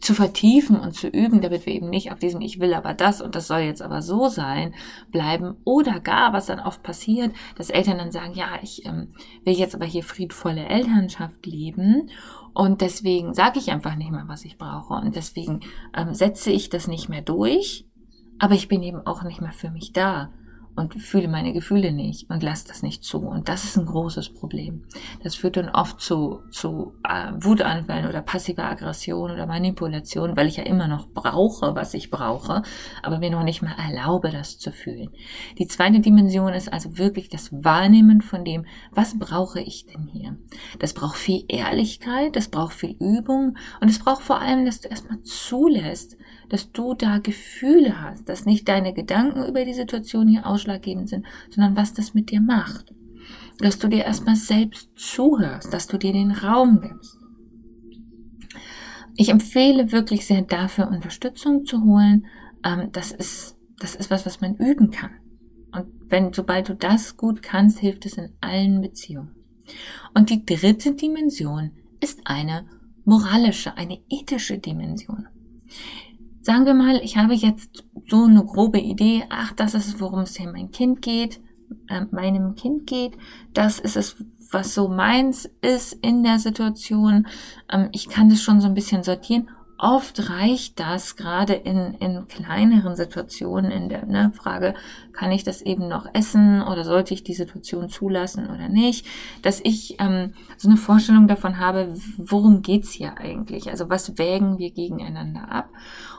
zu 0.00 0.14
vertiefen 0.14 0.78
und 0.78 0.94
zu 0.94 1.08
üben, 1.08 1.40
damit 1.40 1.66
wir 1.66 1.74
eben 1.74 1.90
nicht 1.90 2.10
auf 2.10 2.18
diesem 2.18 2.40
Ich 2.40 2.58
will 2.58 2.74
aber 2.74 2.94
das 2.94 3.20
und 3.20 3.34
das 3.34 3.46
soll 3.46 3.60
jetzt 3.60 3.82
aber 3.82 4.02
so 4.02 4.28
sein 4.28 4.74
bleiben 5.10 5.56
oder 5.64 6.00
gar, 6.00 6.32
was 6.32 6.46
dann 6.46 6.60
oft 6.60 6.82
passiert, 6.82 7.34
dass 7.56 7.70
Eltern 7.70 7.98
dann 7.98 8.12
sagen, 8.12 8.34
ja, 8.34 8.58
ich 8.62 8.86
ähm, 8.86 9.14
will 9.44 9.54
jetzt 9.54 9.74
aber 9.74 9.84
hier 9.84 10.02
friedvolle 10.02 10.66
Elternschaft 10.66 11.44
leben 11.46 12.10
und 12.54 12.80
deswegen 12.80 13.34
sage 13.34 13.58
ich 13.58 13.70
einfach 13.70 13.96
nicht 13.96 14.10
mehr, 14.10 14.24
was 14.26 14.44
ich 14.44 14.58
brauche 14.58 14.94
und 14.94 15.16
deswegen 15.16 15.60
ähm, 15.96 16.14
setze 16.14 16.50
ich 16.50 16.70
das 16.70 16.88
nicht 16.88 17.08
mehr 17.08 17.22
durch, 17.22 17.86
aber 18.38 18.54
ich 18.54 18.68
bin 18.68 18.82
eben 18.82 19.06
auch 19.06 19.22
nicht 19.22 19.40
mehr 19.40 19.52
für 19.52 19.70
mich 19.70 19.92
da 19.92 20.30
und 20.76 20.94
fühle 20.94 21.28
meine 21.28 21.52
Gefühle 21.52 21.92
nicht 21.92 22.28
und 22.30 22.42
lasse 22.42 22.66
das 22.68 22.82
nicht 22.82 23.04
zu. 23.04 23.18
Und 23.18 23.48
das 23.48 23.64
ist 23.64 23.76
ein 23.76 23.86
großes 23.86 24.30
Problem. 24.30 24.82
Das 25.22 25.34
führt 25.34 25.56
dann 25.56 25.68
oft 25.68 26.00
zu, 26.00 26.42
zu 26.50 26.94
äh, 27.08 27.32
Wutanfällen 27.34 28.08
oder 28.08 28.22
passiver 28.22 28.64
Aggression 28.64 29.30
oder 29.30 29.46
Manipulation, 29.46 30.36
weil 30.36 30.48
ich 30.48 30.56
ja 30.56 30.64
immer 30.64 30.88
noch 30.88 31.08
brauche, 31.08 31.74
was 31.74 31.94
ich 31.94 32.10
brauche, 32.10 32.62
aber 33.02 33.18
mir 33.18 33.30
noch 33.30 33.44
nicht 33.44 33.62
mal 33.62 33.74
erlaube, 33.78 34.30
das 34.30 34.58
zu 34.58 34.72
fühlen. 34.72 35.10
Die 35.58 35.66
zweite 35.66 36.00
Dimension 36.00 36.52
ist 36.52 36.72
also 36.72 36.98
wirklich 36.98 37.28
das 37.28 37.52
Wahrnehmen 37.52 38.20
von 38.20 38.44
dem, 38.44 38.66
was 38.92 39.18
brauche 39.18 39.60
ich 39.60 39.86
denn 39.86 40.08
hier? 40.12 40.36
Das 40.78 40.94
braucht 40.94 41.16
viel 41.16 41.44
Ehrlichkeit, 41.48 42.36
das 42.36 42.48
braucht 42.48 42.74
viel 42.74 42.96
Übung 42.98 43.56
und 43.80 43.88
es 43.88 43.98
braucht 43.98 44.22
vor 44.22 44.40
allem, 44.40 44.64
dass 44.64 44.80
du 44.80 44.88
erstmal 44.88 45.22
zulässt, 45.22 46.16
dass 46.48 46.72
du 46.72 46.94
da 46.94 47.18
Gefühle 47.18 48.00
hast, 48.00 48.28
dass 48.28 48.46
nicht 48.46 48.68
deine 48.68 48.92
Gedanken 48.92 49.44
über 49.44 49.64
die 49.64 49.74
Situation 49.74 50.28
hier 50.28 50.46
ausschlaggebend 50.64 51.08
sind, 51.08 51.26
sondern 51.50 51.76
was 51.76 51.92
das 51.92 52.14
mit 52.14 52.30
dir 52.30 52.40
macht. 52.40 52.92
Dass 53.58 53.78
du 53.78 53.88
dir 53.88 54.04
erstmal 54.04 54.36
selbst 54.36 54.90
zuhörst, 54.96 55.72
dass 55.72 55.86
du 55.86 55.98
dir 55.98 56.12
den 56.12 56.32
Raum 56.32 56.80
gibst. 56.80 57.18
Ich 59.16 59.28
empfehle 59.28 59.92
wirklich 59.92 60.26
sehr 60.26 60.42
dafür 60.42 60.88
Unterstützung 60.88 61.64
zu 61.64 61.84
holen. 61.84 62.26
Ähm, 62.64 62.88
das 62.92 63.12
ist, 63.12 63.56
das 63.78 63.94
ist 63.94 64.10
was, 64.10 64.26
was 64.26 64.40
man 64.40 64.56
üben 64.56 64.90
kann. 64.90 65.12
Und 65.70 65.86
wenn, 66.08 66.32
sobald 66.32 66.68
du 66.68 66.74
das 66.74 67.16
gut 67.16 67.42
kannst, 67.42 67.78
hilft 67.78 68.06
es 68.06 68.18
in 68.18 68.30
allen 68.40 68.80
Beziehungen. 68.80 69.34
Und 70.14 70.30
die 70.30 70.44
dritte 70.44 70.94
Dimension 70.94 71.70
ist 72.00 72.20
eine 72.24 72.66
moralische, 73.04 73.76
eine 73.76 74.00
ethische 74.08 74.58
Dimension. 74.58 75.28
Sagen 76.44 76.66
wir 76.66 76.74
mal, 76.74 77.00
ich 77.02 77.16
habe 77.16 77.32
jetzt 77.32 77.84
so 78.06 78.24
eine 78.24 78.44
grobe 78.44 78.78
Idee, 78.78 79.24
ach, 79.30 79.52
das 79.52 79.72
ist 79.72 79.98
worum 79.98 80.20
es 80.20 80.36
hier 80.36 80.52
mein 80.52 80.70
Kind 80.70 81.00
geht, 81.00 81.40
äh, 81.88 82.02
meinem 82.10 82.54
Kind 82.54 82.86
geht, 82.86 83.16
das 83.54 83.78
ist 83.78 83.96
es, 83.96 84.22
was 84.50 84.74
so 84.74 84.88
meins 84.88 85.48
ist 85.62 85.94
in 85.94 86.22
der 86.22 86.38
Situation. 86.38 87.26
Ähm, 87.72 87.88
ich 87.92 88.10
kann 88.10 88.28
das 88.28 88.42
schon 88.42 88.60
so 88.60 88.66
ein 88.66 88.74
bisschen 88.74 89.02
sortieren 89.02 89.48
Oft 89.84 90.30
reicht 90.30 90.80
das 90.80 91.14
gerade 91.14 91.52
in, 91.52 91.92
in 92.00 92.26
kleineren 92.26 92.96
Situationen 92.96 93.70
in 93.70 93.90
der 93.90 94.06
ne, 94.06 94.32
Frage, 94.34 94.72
kann 95.12 95.30
ich 95.30 95.44
das 95.44 95.60
eben 95.60 95.88
noch 95.88 96.06
essen 96.14 96.62
oder 96.62 96.84
sollte 96.84 97.12
ich 97.12 97.22
die 97.22 97.34
Situation 97.34 97.90
zulassen 97.90 98.48
oder 98.48 98.70
nicht, 98.70 99.06
dass 99.42 99.60
ich 99.62 100.00
ähm, 100.00 100.32
so 100.56 100.68
eine 100.68 100.78
Vorstellung 100.78 101.28
davon 101.28 101.58
habe, 101.58 101.92
worum 102.16 102.62
geht's 102.62 102.92
hier 102.92 103.18
eigentlich? 103.18 103.68
Also 103.68 103.90
was 103.90 104.16
wägen 104.16 104.56
wir 104.58 104.70
gegeneinander 104.70 105.52
ab? 105.52 105.68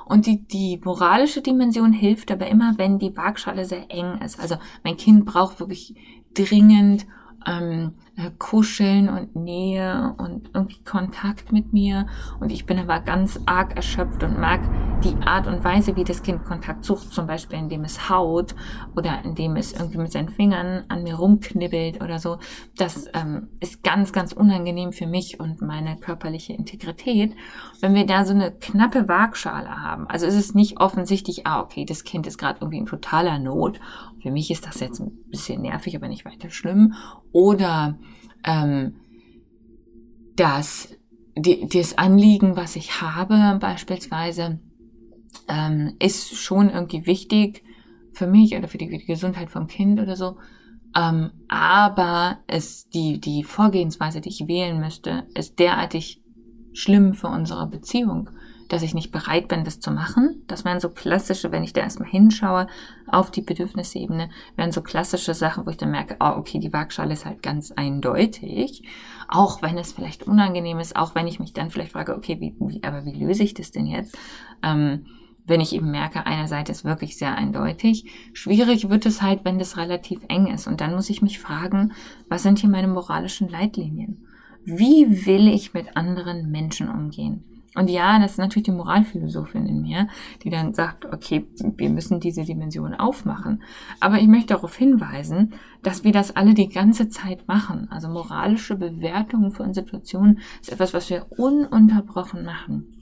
Und 0.05 0.27
die, 0.27 0.43
die 0.45 0.79
moralische 0.83 1.41
Dimension 1.41 1.91
hilft 1.91 2.31
aber 2.31 2.45
immer, 2.45 2.73
wenn 2.77 2.99
die 2.99 3.17
Waagschale 3.17 3.65
sehr 3.65 3.89
eng 3.89 4.21
ist. 4.23 4.39
Also 4.39 4.57
mein 4.83 4.95
Kind 4.95 5.25
braucht 5.25 5.59
wirklich 5.59 5.95
dringend 6.35 7.07
ähm, 7.47 7.95
äh, 8.17 8.31
Kuscheln 8.37 9.09
und 9.09 9.35
Nähe 9.35 10.15
und 10.17 10.49
irgendwie 10.53 10.83
Kontakt 10.83 11.51
mit 11.51 11.73
mir. 11.73 12.07
Und 12.39 12.51
ich 12.51 12.65
bin 12.65 12.79
aber 12.79 12.99
ganz 12.99 13.39
arg 13.45 13.75
erschöpft 13.75 14.23
und 14.23 14.39
mag 14.39 14.61
die 15.03 15.15
Art 15.25 15.47
und 15.47 15.63
Weise, 15.63 15.95
wie 15.95 16.03
das 16.03 16.23
Kind 16.23 16.45
Kontakt 16.45 16.85
sucht, 16.85 17.11
zum 17.11 17.27
Beispiel 17.27 17.59
indem 17.59 17.83
es 17.83 18.09
haut 18.09 18.55
oder 18.95 19.23
indem 19.23 19.55
es 19.55 19.73
irgendwie 19.73 19.97
mit 19.97 20.11
seinen 20.11 20.29
Fingern 20.29 20.85
an 20.87 21.03
mir 21.03 21.15
rumknibbelt 21.15 22.01
oder 22.01 22.19
so. 22.19 22.37
Das 22.77 23.07
ähm, 23.13 23.49
ist 23.59 23.83
ganz, 23.83 24.13
ganz 24.13 24.31
unangenehm 24.31 24.93
für 24.93 25.07
mich 25.07 25.39
und 25.39 25.61
meine 25.61 25.97
körperliche 25.97 26.53
Integrität. 26.53 27.35
Wenn 27.81 27.93
wir 27.93 28.05
da 28.05 28.25
so 28.25 28.33
eine 28.33 28.51
knappe 28.51 29.07
Waagschale 29.07 29.81
haben, 29.83 30.07
also 30.07 30.25
ist 30.25 30.35
es 30.35 30.55
nicht 30.55 30.79
offensichtlich, 30.79 31.45
ah, 31.45 31.61
okay, 31.61 31.85
das 31.85 32.03
Kind 32.03 32.27
ist 32.27 32.37
gerade 32.37 32.59
irgendwie 32.61 32.79
in 32.79 32.85
totaler 32.85 33.39
Not. 33.39 33.79
Für 34.21 34.31
mich 34.31 34.49
ist 34.49 34.65
das 34.65 34.79
jetzt 34.79 34.99
ein 34.99 35.11
bisschen 35.29 35.61
nervig, 35.61 35.95
aber 35.95 36.07
nicht 36.07 36.25
weiter 36.25 36.49
schlimm. 36.49 36.93
Oder 37.31 37.99
ähm, 38.43 38.95
dass 40.35 40.89
die, 41.37 41.67
das 41.67 41.97
Anliegen, 41.97 42.55
was 42.55 42.75
ich 42.75 43.01
habe, 43.01 43.57
beispielsweise, 43.59 44.59
ähm, 45.47 45.95
ist 45.99 46.35
schon 46.35 46.69
irgendwie 46.69 47.05
wichtig 47.05 47.63
für 48.13 48.27
mich 48.27 48.55
oder 48.55 48.67
für 48.67 48.77
die, 48.77 48.89
für 48.89 48.97
die 48.97 49.05
Gesundheit 49.05 49.49
vom 49.49 49.67
Kind 49.67 49.99
oder 49.99 50.15
so. 50.15 50.37
Ähm, 50.95 51.31
aber 51.49 52.39
es, 52.47 52.89
die, 52.89 53.19
die 53.19 53.43
Vorgehensweise, 53.43 54.21
die 54.21 54.29
ich 54.29 54.47
wählen 54.47 54.79
müsste, 54.79 55.27
ist 55.35 55.59
derartig 55.59 56.21
schlimm 56.73 57.13
für 57.13 57.27
unsere 57.27 57.67
Beziehung, 57.67 58.29
dass 58.69 58.81
ich 58.81 58.93
nicht 58.93 59.11
bereit 59.11 59.47
bin, 59.47 59.63
das 59.63 59.79
zu 59.79 59.91
machen. 59.91 60.43
Das 60.47 60.65
wären 60.65 60.79
so 60.79 60.89
klassische, 60.89 61.51
wenn 61.51 61.63
ich 61.63 61.73
da 61.73 61.81
erstmal 61.81 62.09
hinschaue 62.09 62.67
auf 63.07 63.31
die 63.31 63.41
Bedürfnisebene, 63.41 64.29
wären 64.55 64.71
so 64.71 64.81
klassische 64.81 65.33
Sachen, 65.33 65.65
wo 65.65 65.69
ich 65.69 65.77
dann 65.77 65.91
merke, 65.91 66.17
oh, 66.19 66.33
okay, 66.37 66.59
die 66.59 66.73
Waagschale 66.73 67.13
ist 67.13 67.25
halt 67.25 67.41
ganz 67.41 67.71
eindeutig. 67.71 68.83
Auch 69.27 69.61
wenn 69.61 69.77
es 69.77 69.93
vielleicht 69.93 70.23
unangenehm 70.23 70.79
ist, 70.79 70.95
auch 70.95 71.15
wenn 71.15 71.27
ich 71.27 71.39
mich 71.39 71.53
dann 71.53 71.69
vielleicht 71.69 71.93
frage, 71.93 72.15
okay, 72.15 72.39
wie, 72.39 72.55
wie 72.59 72.83
aber 72.83 73.05
wie 73.05 73.13
löse 73.13 73.43
ich 73.43 73.53
das 73.53 73.71
denn 73.71 73.85
jetzt? 73.85 74.17
Ähm, 74.63 75.05
wenn 75.47 75.61
ich 75.61 75.73
eben 75.73 75.91
merke, 75.91 76.25
eine 76.25 76.47
Seite 76.47 76.71
ist 76.71 76.85
wirklich 76.85 77.17
sehr 77.17 77.35
eindeutig. 77.35 78.05
Schwierig 78.33 78.89
wird 78.89 79.05
es 79.05 79.21
halt, 79.21 79.45
wenn 79.45 79.59
das 79.59 79.77
relativ 79.77 80.21
eng 80.27 80.47
ist. 80.47 80.67
Und 80.67 80.81
dann 80.81 80.95
muss 80.95 81.09
ich 81.09 81.21
mich 81.21 81.39
fragen, 81.39 81.93
was 82.29 82.43
sind 82.43 82.59
hier 82.59 82.69
meine 82.69 82.87
moralischen 82.87 83.47
Leitlinien? 83.47 84.25
Wie 84.63 85.27
will 85.27 85.47
ich 85.47 85.75
mit 85.75 85.95
anderen 85.95 86.49
Menschen 86.49 86.89
umgehen? 86.89 87.54
Und 87.75 87.89
ja, 87.89 88.17
das 88.19 88.31
ist 88.31 88.37
natürlich 88.37 88.65
die 88.65 88.71
Moralphilosophin 88.71 89.67
in 89.67 89.81
mir, 89.81 90.07
die 90.43 90.49
dann 90.49 90.73
sagt, 90.73 91.05
okay, 91.05 91.45
wir 91.77 91.89
müssen 91.89 92.19
diese 92.21 92.43
Dimension 92.43 92.93
aufmachen. 92.93 93.61
Aber 93.99 94.19
ich 94.19 94.27
möchte 94.27 94.53
darauf 94.53 94.75
hinweisen, 94.75 95.53
dass 95.83 96.03
wir 96.03 96.13
das 96.13 96.35
alle 96.35 96.53
die 96.53 96.69
ganze 96.69 97.09
Zeit 97.09 97.47
machen. 97.47 97.87
Also 97.91 98.07
moralische 98.07 98.75
Bewertungen 98.75 99.51
von 99.51 99.73
Situationen 99.73 100.39
ist 100.61 100.71
etwas, 100.71 100.93
was 100.93 101.09
wir 101.09 101.25
ununterbrochen 101.37 102.45
machen. 102.45 102.95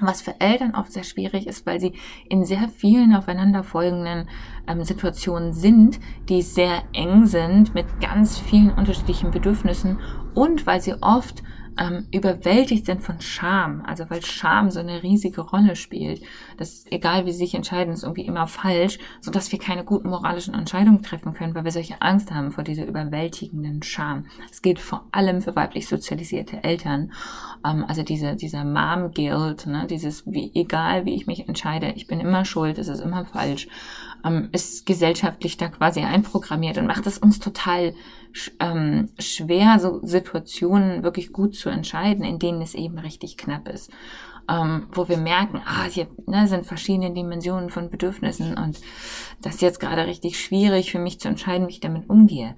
Was 0.00 0.22
für 0.22 0.40
Eltern 0.40 0.74
oft 0.74 0.92
sehr 0.92 1.04
schwierig 1.04 1.46
ist, 1.46 1.66
weil 1.66 1.78
sie 1.78 1.92
in 2.28 2.44
sehr 2.44 2.68
vielen 2.68 3.14
aufeinanderfolgenden 3.14 4.26
ähm, 4.66 4.84
Situationen 4.84 5.52
sind, 5.52 6.00
die 6.28 6.42
sehr 6.42 6.82
eng 6.94 7.26
sind 7.26 7.74
mit 7.74 7.86
ganz 8.00 8.38
vielen 8.38 8.70
unterschiedlichen 8.70 9.30
Bedürfnissen 9.30 9.98
und 10.34 10.66
weil 10.66 10.80
sie 10.80 10.94
oft 11.02 11.42
ähm, 11.78 12.06
überwältigt 12.12 12.86
sind 12.86 13.02
von 13.02 13.20
Scham, 13.20 13.82
also 13.86 14.04
weil 14.08 14.24
Scham 14.24 14.70
so 14.70 14.80
eine 14.80 15.02
riesige 15.02 15.40
Rolle 15.40 15.76
spielt. 15.76 16.22
Das 16.56 16.84
egal 16.90 17.26
wie 17.26 17.32
sie 17.32 17.38
sich 17.38 17.54
entscheiden, 17.54 17.94
ist 17.94 18.02
irgendwie 18.02 18.26
immer 18.26 18.46
falsch, 18.46 18.98
so 19.20 19.30
dass 19.30 19.50
wir 19.52 19.58
keine 19.58 19.84
guten 19.84 20.08
moralischen 20.10 20.54
Entscheidungen 20.54 21.02
treffen 21.02 21.34
können, 21.34 21.54
weil 21.54 21.64
wir 21.64 21.72
solche 21.72 22.00
Angst 22.00 22.30
haben 22.30 22.52
vor 22.52 22.64
dieser 22.64 22.86
überwältigenden 22.86 23.82
Scham. 23.82 24.26
Es 24.50 24.62
gilt 24.62 24.78
vor 24.78 25.06
allem 25.12 25.42
für 25.42 25.56
weiblich 25.56 25.88
sozialisierte 25.88 26.62
Eltern, 26.62 27.12
ähm, 27.66 27.84
also 27.86 28.02
diese 28.02 28.36
dieser 28.36 28.64
Mom 28.64 29.12
Guilt, 29.12 29.66
ne, 29.66 29.86
dieses 29.88 30.26
wie 30.26 30.50
egal 30.54 31.04
wie 31.04 31.14
ich 31.14 31.26
mich 31.26 31.48
entscheide, 31.48 31.92
ich 31.96 32.06
bin 32.06 32.20
immer 32.20 32.44
schuld, 32.44 32.78
es 32.78 32.88
ist 32.88 33.00
immer 33.00 33.24
falsch, 33.24 33.68
ähm, 34.24 34.48
ist 34.52 34.86
gesellschaftlich 34.86 35.56
da 35.56 35.68
quasi 35.68 36.00
einprogrammiert 36.00 36.78
und 36.78 36.86
macht 36.86 37.06
es 37.06 37.18
uns 37.18 37.40
total 37.40 37.94
ähm, 38.60 39.10
schwer, 39.18 39.78
so 39.78 40.00
Situationen 40.02 41.02
wirklich 41.02 41.32
gut 41.32 41.54
zu 41.54 41.68
entscheiden, 41.68 42.24
in 42.24 42.38
denen 42.38 42.62
es 42.62 42.74
eben 42.74 42.98
richtig 42.98 43.36
knapp 43.36 43.68
ist. 43.68 43.90
Ähm, 44.48 44.88
wo 44.92 45.08
wir 45.08 45.18
merken, 45.18 45.62
ah, 45.64 45.84
hier 45.84 46.08
ne, 46.26 46.48
sind 46.48 46.66
verschiedene 46.66 47.12
Dimensionen 47.12 47.70
von 47.70 47.90
Bedürfnissen 47.90 48.58
und 48.58 48.80
das 49.40 49.54
ist 49.54 49.62
jetzt 49.62 49.78
gerade 49.78 50.06
richtig 50.06 50.40
schwierig 50.40 50.90
für 50.90 50.98
mich 50.98 51.20
zu 51.20 51.28
entscheiden, 51.28 51.68
wie 51.68 51.72
ich 51.72 51.80
damit 51.80 52.10
umgehe. 52.10 52.56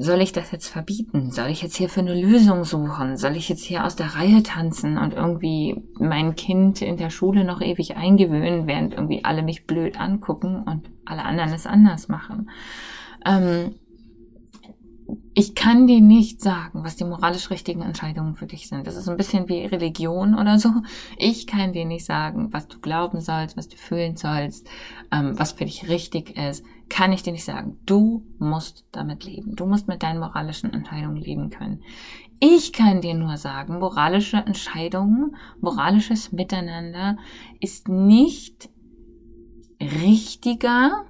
soll 0.00 0.20
ich 0.20 0.30
das 0.32 0.52
jetzt 0.52 0.68
verbieten? 0.68 1.32
Soll 1.32 1.48
ich 1.48 1.60
jetzt 1.60 1.76
hier 1.76 1.88
für 1.88 1.98
eine 2.00 2.14
Lösung 2.14 2.62
suchen? 2.62 3.16
Soll 3.16 3.36
ich 3.36 3.48
jetzt 3.48 3.64
hier 3.64 3.84
aus 3.84 3.96
der 3.96 4.14
Reihe 4.14 4.44
tanzen 4.44 4.96
und 4.96 5.14
irgendwie 5.14 5.82
mein 5.98 6.36
Kind 6.36 6.80
in 6.80 6.96
der 6.96 7.10
Schule 7.10 7.42
noch 7.42 7.60
ewig 7.60 7.96
eingewöhnen, 7.96 8.68
während 8.68 8.94
irgendwie 8.94 9.24
alle 9.24 9.42
mich 9.42 9.66
blöd 9.66 9.98
angucken 9.98 10.62
und 10.62 10.88
alle 11.04 11.24
anderen 11.24 11.52
es 11.52 11.66
anders 11.66 12.06
machen? 12.06 12.48
Ähm, 13.26 13.74
ich 15.34 15.54
kann 15.54 15.86
dir 15.86 16.00
nicht 16.00 16.42
sagen, 16.42 16.84
was 16.84 16.96
die 16.96 17.04
moralisch 17.04 17.50
richtigen 17.50 17.80
Entscheidungen 17.80 18.34
für 18.34 18.46
dich 18.46 18.68
sind. 18.68 18.86
Das 18.86 18.96
ist 18.96 19.08
ein 19.08 19.16
bisschen 19.16 19.48
wie 19.48 19.64
Religion 19.64 20.34
oder 20.34 20.58
so. 20.58 20.70
Ich 21.16 21.46
kann 21.46 21.72
dir 21.72 21.86
nicht 21.86 22.04
sagen, 22.04 22.52
was 22.52 22.68
du 22.68 22.78
glauben 22.78 23.20
sollst, 23.20 23.56
was 23.56 23.68
du 23.68 23.76
fühlen 23.76 24.16
sollst, 24.16 24.68
ähm, 25.10 25.38
was 25.38 25.52
für 25.52 25.64
dich 25.64 25.88
richtig 25.88 26.36
ist. 26.36 26.64
Kann 26.90 27.12
ich 27.12 27.22
dir 27.22 27.32
nicht 27.32 27.44
sagen. 27.44 27.78
Du 27.86 28.24
musst 28.38 28.84
damit 28.92 29.24
leben. 29.24 29.56
Du 29.56 29.64
musst 29.66 29.88
mit 29.88 30.02
deinen 30.02 30.18
moralischen 30.18 30.72
Entscheidungen 30.72 31.16
leben 31.16 31.50
können. 31.50 31.82
Ich 32.40 32.72
kann 32.72 33.00
dir 33.00 33.14
nur 33.14 33.36
sagen, 33.36 33.78
moralische 33.78 34.36
Entscheidungen, 34.36 35.36
moralisches 35.60 36.32
Miteinander 36.32 37.16
ist 37.60 37.88
nicht 37.88 38.68
richtiger, 39.80 41.04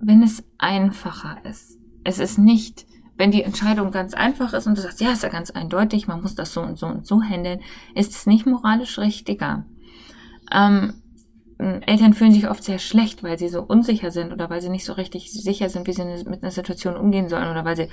wenn 0.00 0.22
es 0.22 0.44
einfacher 0.58 1.44
ist. 1.44 1.78
Es 2.04 2.18
ist 2.18 2.38
nicht 2.38 2.86
wenn 3.20 3.30
die 3.30 3.42
Entscheidung 3.42 3.90
ganz 3.90 4.14
einfach 4.14 4.54
ist 4.54 4.66
und 4.66 4.78
du 4.78 4.80
sagst, 4.80 5.02
ja, 5.02 5.12
ist 5.12 5.22
ja 5.22 5.28
ganz 5.28 5.50
eindeutig, 5.50 6.08
man 6.08 6.22
muss 6.22 6.34
das 6.34 6.54
so 6.54 6.62
und 6.62 6.78
so 6.78 6.86
und 6.86 7.06
so 7.06 7.22
handeln, 7.22 7.60
ist 7.94 8.12
es 8.12 8.26
nicht 8.26 8.46
moralisch 8.46 8.98
richtiger. 8.98 9.66
Ähm, 10.50 10.94
Eltern 11.58 12.14
fühlen 12.14 12.32
sich 12.32 12.48
oft 12.48 12.64
sehr 12.64 12.78
schlecht, 12.78 13.22
weil 13.22 13.38
sie 13.38 13.50
so 13.50 13.60
unsicher 13.60 14.10
sind 14.10 14.32
oder 14.32 14.48
weil 14.48 14.62
sie 14.62 14.70
nicht 14.70 14.86
so 14.86 14.94
richtig 14.94 15.30
sicher 15.30 15.68
sind, 15.68 15.86
wie 15.86 15.92
sie 15.92 16.04
mit 16.24 16.42
einer 16.42 16.50
Situation 16.50 16.96
umgehen 16.96 17.28
sollen 17.28 17.50
oder 17.50 17.66
weil 17.66 17.76
sie, 17.76 17.88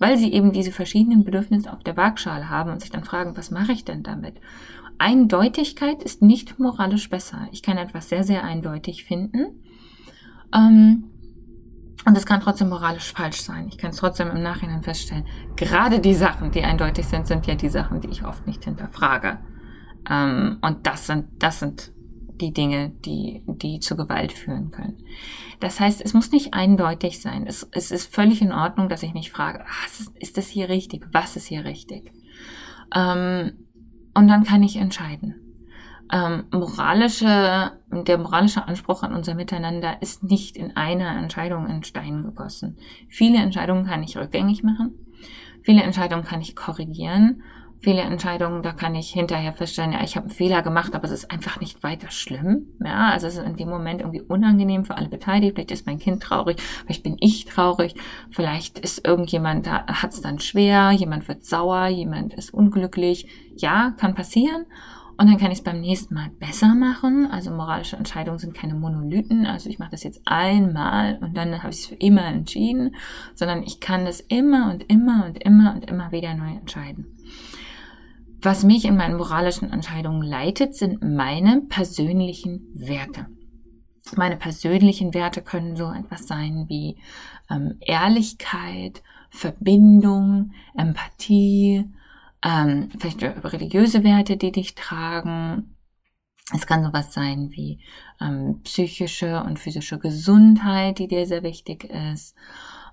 weil 0.00 0.16
sie 0.16 0.32
eben 0.32 0.50
diese 0.50 0.72
verschiedenen 0.72 1.22
Bedürfnisse 1.22 1.72
auf 1.72 1.84
der 1.84 1.96
Waagschale 1.96 2.50
haben 2.50 2.72
und 2.72 2.80
sich 2.80 2.90
dann 2.90 3.04
fragen, 3.04 3.36
was 3.36 3.52
mache 3.52 3.70
ich 3.70 3.84
denn 3.84 4.02
damit? 4.02 4.34
Eindeutigkeit 4.98 6.02
ist 6.02 6.22
nicht 6.22 6.58
moralisch 6.58 7.08
besser. 7.08 7.46
Ich 7.52 7.62
kann 7.62 7.78
etwas 7.78 8.08
sehr, 8.08 8.24
sehr 8.24 8.42
eindeutig 8.42 9.04
finden. 9.04 9.62
Ähm, 10.52 11.11
und 12.04 12.16
es 12.16 12.26
kann 12.26 12.40
trotzdem 12.40 12.68
moralisch 12.68 13.12
falsch 13.12 13.42
sein. 13.42 13.68
Ich 13.68 13.78
kann 13.78 13.90
es 13.90 13.96
trotzdem 13.96 14.30
im 14.30 14.42
Nachhinein 14.42 14.82
feststellen. 14.82 15.26
Gerade 15.56 16.00
die 16.00 16.14
Sachen, 16.14 16.50
die 16.50 16.62
eindeutig 16.62 17.06
sind, 17.06 17.26
sind 17.26 17.46
ja 17.46 17.54
die 17.54 17.68
Sachen, 17.68 18.00
die 18.00 18.08
ich 18.08 18.24
oft 18.24 18.46
nicht 18.46 18.64
hinterfrage. 18.64 19.38
Ähm, 20.10 20.58
und 20.62 20.86
das 20.86 21.06
sind, 21.06 21.26
das 21.38 21.60
sind 21.60 21.92
die 22.40 22.52
Dinge, 22.52 22.90
die, 22.90 23.44
die 23.46 23.78
zu 23.78 23.96
Gewalt 23.96 24.32
führen 24.32 24.72
können. 24.72 24.98
Das 25.60 25.78
heißt, 25.78 26.00
es 26.04 26.12
muss 26.12 26.32
nicht 26.32 26.54
eindeutig 26.54 27.20
sein. 27.20 27.46
Es, 27.46 27.68
es 27.70 27.92
ist 27.92 28.12
völlig 28.12 28.42
in 28.42 28.52
Ordnung, 28.52 28.88
dass 28.88 29.04
ich 29.04 29.14
mich 29.14 29.30
frage, 29.30 29.64
ach, 29.64 29.88
ist 30.18 30.36
das 30.36 30.48
hier 30.48 30.68
richtig? 30.68 31.06
Was 31.12 31.36
ist 31.36 31.46
hier 31.46 31.64
richtig? 31.64 32.12
Ähm, 32.94 33.66
und 34.14 34.28
dann 34.28 34.42
kann 34.42 34.64
ich 34.64 34.76
entscheiden 34.76 35.41
ähm, 36.12 36.44
moralische, 36.52 37.72
der 37.90 38.18
moralische 38.18 38.68
Anspruch 38.68 39.02
an 39.02 39.14
unser 39.14 39.34
Miteinander 39.34 40.00
ist 40.02 40.22
nicht 40.22 40.56
in 40.56 40.76
einer 40.76 41.16
Entscheidung 41.16 41.66
in 41.66 41.82
Stein 41.82 42.22
gegossen. 42.22 42.76
Viele 43.08 43.38
Entscheidungen 43.38 43.86
kann 43.86 44.02
ich 44.02 44.16
rückgängig 44.16 44.62
machen. 44.62 44.94
Viele 45.62 45.82
Entscheidungen 45.82 46.24
kann 46.24 46.42
ich 46.42 46.54
korrigieren. 46.54 47.42
Viele 47.78 48.02
Entscheidungen, 48.02 48.62
da 48.62 48.70
kann 48.72 48.94
ich 48.94 49.10
hinterher 49.10 49.52
feststellen, 49.54 49.90
ja, 49.90 50.04
ich 50.04 50.14
habe 50.14 50.26
einen 50.26 50.34
Fehler 50.34 50.62
gemacht, 50.62 50.94
aber 50.94 51.04
es 51.04 51.10
ist 51.10 51.32
einfach 51.32 51.58
nicht 51.58 51.82
weiter 51.82 52.12
schlimm. 52.12 52.68
Ja, 52.84 53.10
also 53.10 53.26
es 53.26 53.38
ist 53.38 53.44
in 53.44 53.56
dem 53.56 53.68
Moment 53.68 54.02
irgendwie 54.02 54.20
unangenehm 54.20 54.84
für 54.84 54.96
alle 54.96 55.08
Beteiligten. 55.08 55.56
Vielleicht 55.56 55.72
ist 55.72 55.86
mein 55.86 55.98
Kind 55.98 56.22
traurig, 56.22 56.60
vielleicht 56.60 57.02
bin 57.02 57.16
ich 57.18 57.46
traurig, 57.46 57.96
vielleicht 58.30 58.78
ist 58.78 59.04
irgendjemand, 59.04 59.66
da 59.66 59.84
hat 59.86 60.12
es 60.12 60.20
dann 60.20 60.38
schwer, 60.38 60.92
jemand 60.92 61.26
wird 61.26 61.44
sauer, 61.44 61.88
jemand 61.88 62.34
ist 62.34 62.54
unglücklich. 62.54 63.26
Ja, 63.56 63.94
kann 63.96 64.14
passieren. 64.14 64.66
Und 65.18 65.28
dann 65.28 65.36
kann 65.38 65.50
ich 65.50 65.58
es 65.58 65.64
beim 65.64 65.80
nächsten 65.80 66.14
Mal 66.14 66.30
besser 66.38 66.74
machen. 66.74 67.28
Also 67.30 67.50
moralische 67.50 67.96
Entscheidungen 67.96 68.38
sind 68.38 68.54
keine 68.54 68.74
Monolithen. 68.74 69.46
Also 69.46 69.68
ich 69.68 69.78
mache 69.78 69.90
das 69.90 70.02
jetzt 70.02 70.22
einmal 70.24 71.18
und 71.20 71.36
dann 71.36 71.62
habe 71.62 71.72
ich 71.72 71.80
es 71.80 71.86
für 71.86 71.94
immer 71.96 72.24
entschieden, 72.24 72.96
sondern 73.34 73.62
ich 73.62 73.80
kann 73.80 74.04
das 74.04 74.20
immer 74.20 74.70
und 74.72 74.84
immer 74.90 75.26
und 75.26 75.38
immer 75.38 75.74
und 75.74 75.88
immer 75.88 76.12
wieder 76.12 76.34
neu 76.34 76.52
entscheiden. 76.52 77.06
Was 78.40 78.64
mich 78.64 78.84
in 78.84 78.96
meinen 78.96 79.16
moralischen 79.16 79.70
Entscheidungen 79.70 80.22
leitet, 80.22 80.74
sind 80.74 81.00
meine 81.02 81.60
persönlichen 81.68 82.66
Werte. 82.74 83.26
Meine 84.16 84.36
persönlichen 84.36 85.14
Werte 85.14 85.42
können 85.42 85.76
so 85.76 85.92
etwas 85.92 86.26
sein 86.26 86.64
wie 86.68 86.96
ähm, 87.48 87.76
Ehrlichkeit, 87.80 89.02
Verbindung, 89.30 90.52
Empathie, 90.74 91.84
ähm, 92.44 92.90
vielleicht 92.98 93.22
religiöse 93.22 94.04
Werte, 94.04 94.36
die 94.36 94.52
dich 94.52 94.74
tragen. 94.74 95.76
Es 96.52 96.66
kann 96.66 96.84
sowas 96.84 97.12
sein 97.14 97.50
wie 97.52 97.80
ähm, 98.20 98.60
psychische 98.64 99.42
und 99.44 99.58
physische 99.58 99.98
Gesundheit, 99.98 100.98
die 100.98 101.08
dir 101.08 101.26
sehr 101.26 101.42
wichtig 101.42 101.84
ist. 101.84 102.34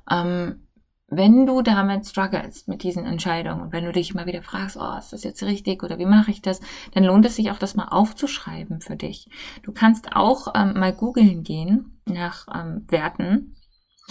Ähm, 0.09 0.67
wenn 1.11 1.47
du 1.47 1.63
damit 1.63 2.05
struggles 2.05 2.67
mit 2.67 2.83
diesen 2.83 3.05
Entscheidungen 3.05 3.61
und 3.61 3.73
wenn 3.73 3.85
du 3.85 3.91
dich 3.91 4.11
immer 4.11 4.27
wieder 4.27 4.43
fragst, 4.43 4.77
oh, 4.79 4.97
ist 4.97 5.11
das 5.11 5.23
jetzt 5.23 5.41
richtig 5.41 5.81
oder 5.83 5.97
wie 5.97 6.05
mache 6.05 6.29
ich 6.29 6.41
das, 6.41 6.61
dann 6.93 7.03
lohnt 7.03 7.25
es 7.25 7.35
sich 7.35 7.49
auch, 7.49 7.57
das 7.57 7.75
mal 7.75 7.87
aufzuschreiben 7.87 8.81
für 8.81 8.95
dich. 8.95 9.27
Du 9.63 9.71
kannst 9.71 10.15
auch 10.15 10.53
ähm, 10.55 10.73
mal 10.79 10.93
googeln 10.93 11.43
gehen 11.43 11.99
nach 12.05 12.47
ähm, 12.53 12.85
Werten, 12.87 13.55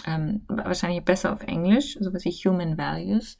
ähm, 0.06 0.42
wahrscheinlich 0.48 1.04
besser 1.04 1.32
auf 1.32 1.42
Englisch, 1.42 1.96
sowas 2.00 2.24
wie 2.24 2.30
Human 2.30 2.78
Values 2.78 3.38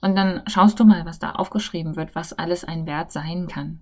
und 0.00 0.16
dann 0.16 0.42
schaust 0.46 0.80
du 0.80 0.84
mal, 0.84 1.04
was 1.04 1.18
da 1.18 1.32
aufgeschrieben 1.32 1.96
wird, 1.96 2.14
was 2.14 2.32
alles 2.32 2.64
ein 2.64 2.86
Wert 2.86 3.12
sein 3.12 3.48
kann. 3.48 3.80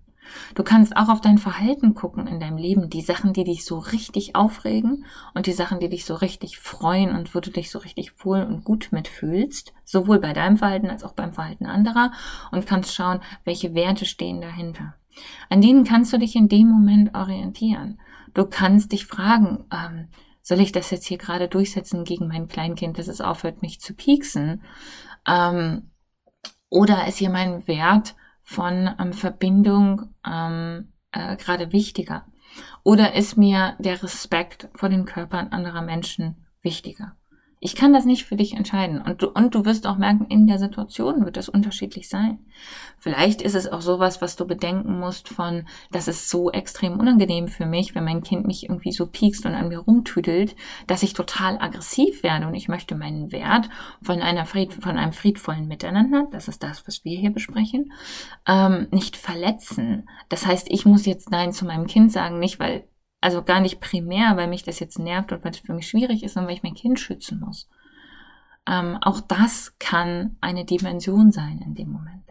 Du 0.55 0.63
kannst 0.63 0.97
auch 0.97 1.09
auf 1.09 1.21
dein 1.21 1.39
Verhalten 1.39 1.95
gucken 1.95 2.27
in 2.27 2.41
deinem 2.41 2.59
Leben, 2.59 2.91
die 2.91 3.01
Sachen, 3.01 3.33
die 3.33 3.45
dich 3.45 3.65
so 3.65 3.79
richtig 3.79 4.37
aufregen 4.37 5.05
und 5.35 5.47
die 5.47 5.53
Sachen, 5.53 5.81
die 5.81 5.89
dich 5.89 6.05
so 6.05 6.15
richtig 6.15 6.59
freuen 6.59 7.17
und 7.17 7.35
wo 7.35 7.41
du 7.41 7.51
dich 7.51 7.71
so 7.71 7.79
richtig 7.79 8.25
wohl 8.25 8.43
und 8.43 8.65
gut 8.65 8.89
mitfühlst, 8.91 9.73
sowohl 9.85 10.19
bei 10.19 10.35
deinem 10.35 10.59
Verhalten 10.59 10.91
als 10.91 11.05
auch 11.05 11.13
beim 11.13 11.33
Verhalten 11.33 11.67
anderer 11.67 12.13
und 12.51 12.67
kannst 12.67 12.95
schauen, 12.95 13.21
welche 13.45 13.75
Werte 13.75 14.05
stehen 14.05 14.41
dahinter. 14.41 14.95
An 15.49 15.61
denen 15.61 15.85
kannst 15.85 16.13
du 16.13 16.19
dich 16.19 16.37
in 16.37 16.49
dem 16.49 16.69
Moment 16.69 17.15
orientieren. 17.15 17.99
Du 18.35 18.45
kannst 18.45 18.93
dich 18.93 19.07
fragen, 19.07 19.65
ähm, 19.73 20.09
soll 20.49 20.61
ich 20.61 20.73
das 20.73 20.91
jetzt 20.91 21.07
hier 21.07 21.19
gerade 21.19 21.47
durchsetzen 21.47 22.05
gegen 22.05 22.27
mein 22.27 22.49
Kleinkind, 22.49 22.99
dass 22.99 23.07
es 23.07 23.21
aufhört, 23.21 23.61
mich 23.61 23.83
zu 23.83 23.93
pieksen? 23.93 24.63
Ähm, 25.27 25.91
oder 26.71 27.07
ist 27.07 27.19
hier 27.19 27.29
mein 27.29 27.69
Wert 27.69 28.17
von 28.41 28.89
ähm, 28.99 29.13
Verbindung 29.13 30.15
ähm, 30.27 30.95
äh, 31.13 31.37
gerade 31.37 31.71
wichtiger? 31.73 32.25
Oder 32.83 33.15
ist 33.15 33.37
mir 33.37 33.77
der 33.79 34.03
Respekt 34.03 34.71
vor 34.75 34.89
den 34.89 35.05
Körpern 35.05 35.49
anderer 35.49 35.83
Menschen 35.83 36.47
wichtiger? 36.63 37.15
Ich 37.61 37.75
kann 37.75 37.93
das 37.93 38.05
nicht 38.05 38.25
für 38.25 38.37
dich 38.37 38.55
entscheiden. 38.55 39.01
Und 39.03 39.23
du, 39.23 39.29
und 39.29 39.55
du 39.55 39.65
wirst 39.65 39.87
auch 39.87 39.99
merken, 39.99 40.27
in 40.29 40.47
der 40.47 40.59
Situation 40.59 41.25
wird 41.25 41.37
das 41.37 41.49
unterschiedlich 41.49 42.09
sein. 42.09 42.39
Vielleicht 42.99 43.43
ist 43.43 43.55
es 43.55 43.71
auch 43.71 43.81
sowas, 43.81 44.23
was 44.23 44.37
du 44.37 44.47
bedenken 44.47 44.99
musst 44.99 45.29
von, 45.29 45.67
das 45.91 46.09
ist 46.09 46.29
so 46.29 46.51
extrem 46.51 46.99
unangenehm 46.99 47.49
für 47.49 47.67
mich, 47.67 47.95
wenn 47.95 48.05
mein 48.05 48.23
Kind 48.23 48.47
mich 48.47 48.65
irgendwie 48.65 48.93
so 48.93 49.07
piekst 49.07 49.45
und 49.47 49.55
an 49.55 49.69
mir 49.69 49.79
rumtüdelt, 49.79 50.55
dass 50.87 51.03
ich 51.03 51.15
total 51.15 51.59
aggressiv 51.59 52.23
werde 52.23 52.47
und 52.47 52.55
ich 52.55 52.69
möchte 52.69 52.95
meinen 52.95 53.33
Wert 53.33 53.69
von 54.03 54.21
einer 54.21 54.47
Fried, 54.47 54.75
von 54.75 54.97
einem 54.97 55.13
friedvollen 55.13 55.67
Miteinander, 55.69 56.29
das 56.31 56.49
ist 56.49 56.63
das, 56.63 56.87
was 56.87 57.05
wir 57.05 57.19
hier 57.19 57.31
besprechen, 57.31 57.93
ähm, 58.47 58.89
nicht 58.91 59.17
verletzen. 59.17 60.09
Das 60.29 60.47
heißt, 60.47 60.69
ich 60.71 60.87
muss 60.87 61.07
jetzt 61.07 61.31
Nein 61.31 61.53
zu 61.53 61.65
meinem 61.65 61.87
Kind 61.87 62.13
sagen, 62.13 62.39
nicht 62.39 62.61
weil 62.61 62.85
also 63.21 63.43
gar 63.43 63.61
nicht 63.61 63.81
primär, 63.81 64.37
weil 64.37 64.49
mich 64.49 64.63
das 64.63 64.81
jetzt 64.81 64.99
nervt 64.99 65.33
und 65.33 65.45
weil 65.45 65.53
es 65.53 65.59
für 65.59 65.75
mich 65.75 65.89
schwierig 65.89 66.23
ist, 66.23 66.35
sondern 66.35 66.49
weil 66.49 66.57
ich 66.57 66.63
mein 66.63 66.75
Kind 66.75 67.01
schützen 67.01 67.41
muss. 67.41 67.69
Ähm, 68.67 68.99
auch 69.01 69.21
das 69.21 69.77
kann 69.79 70.37
eine 70.41 70.65
Dimension 70.65 71.33
sein 71.33 71.63
in 71.65 71.75
dem 71.75 71.91
Moment. 71.91 72.25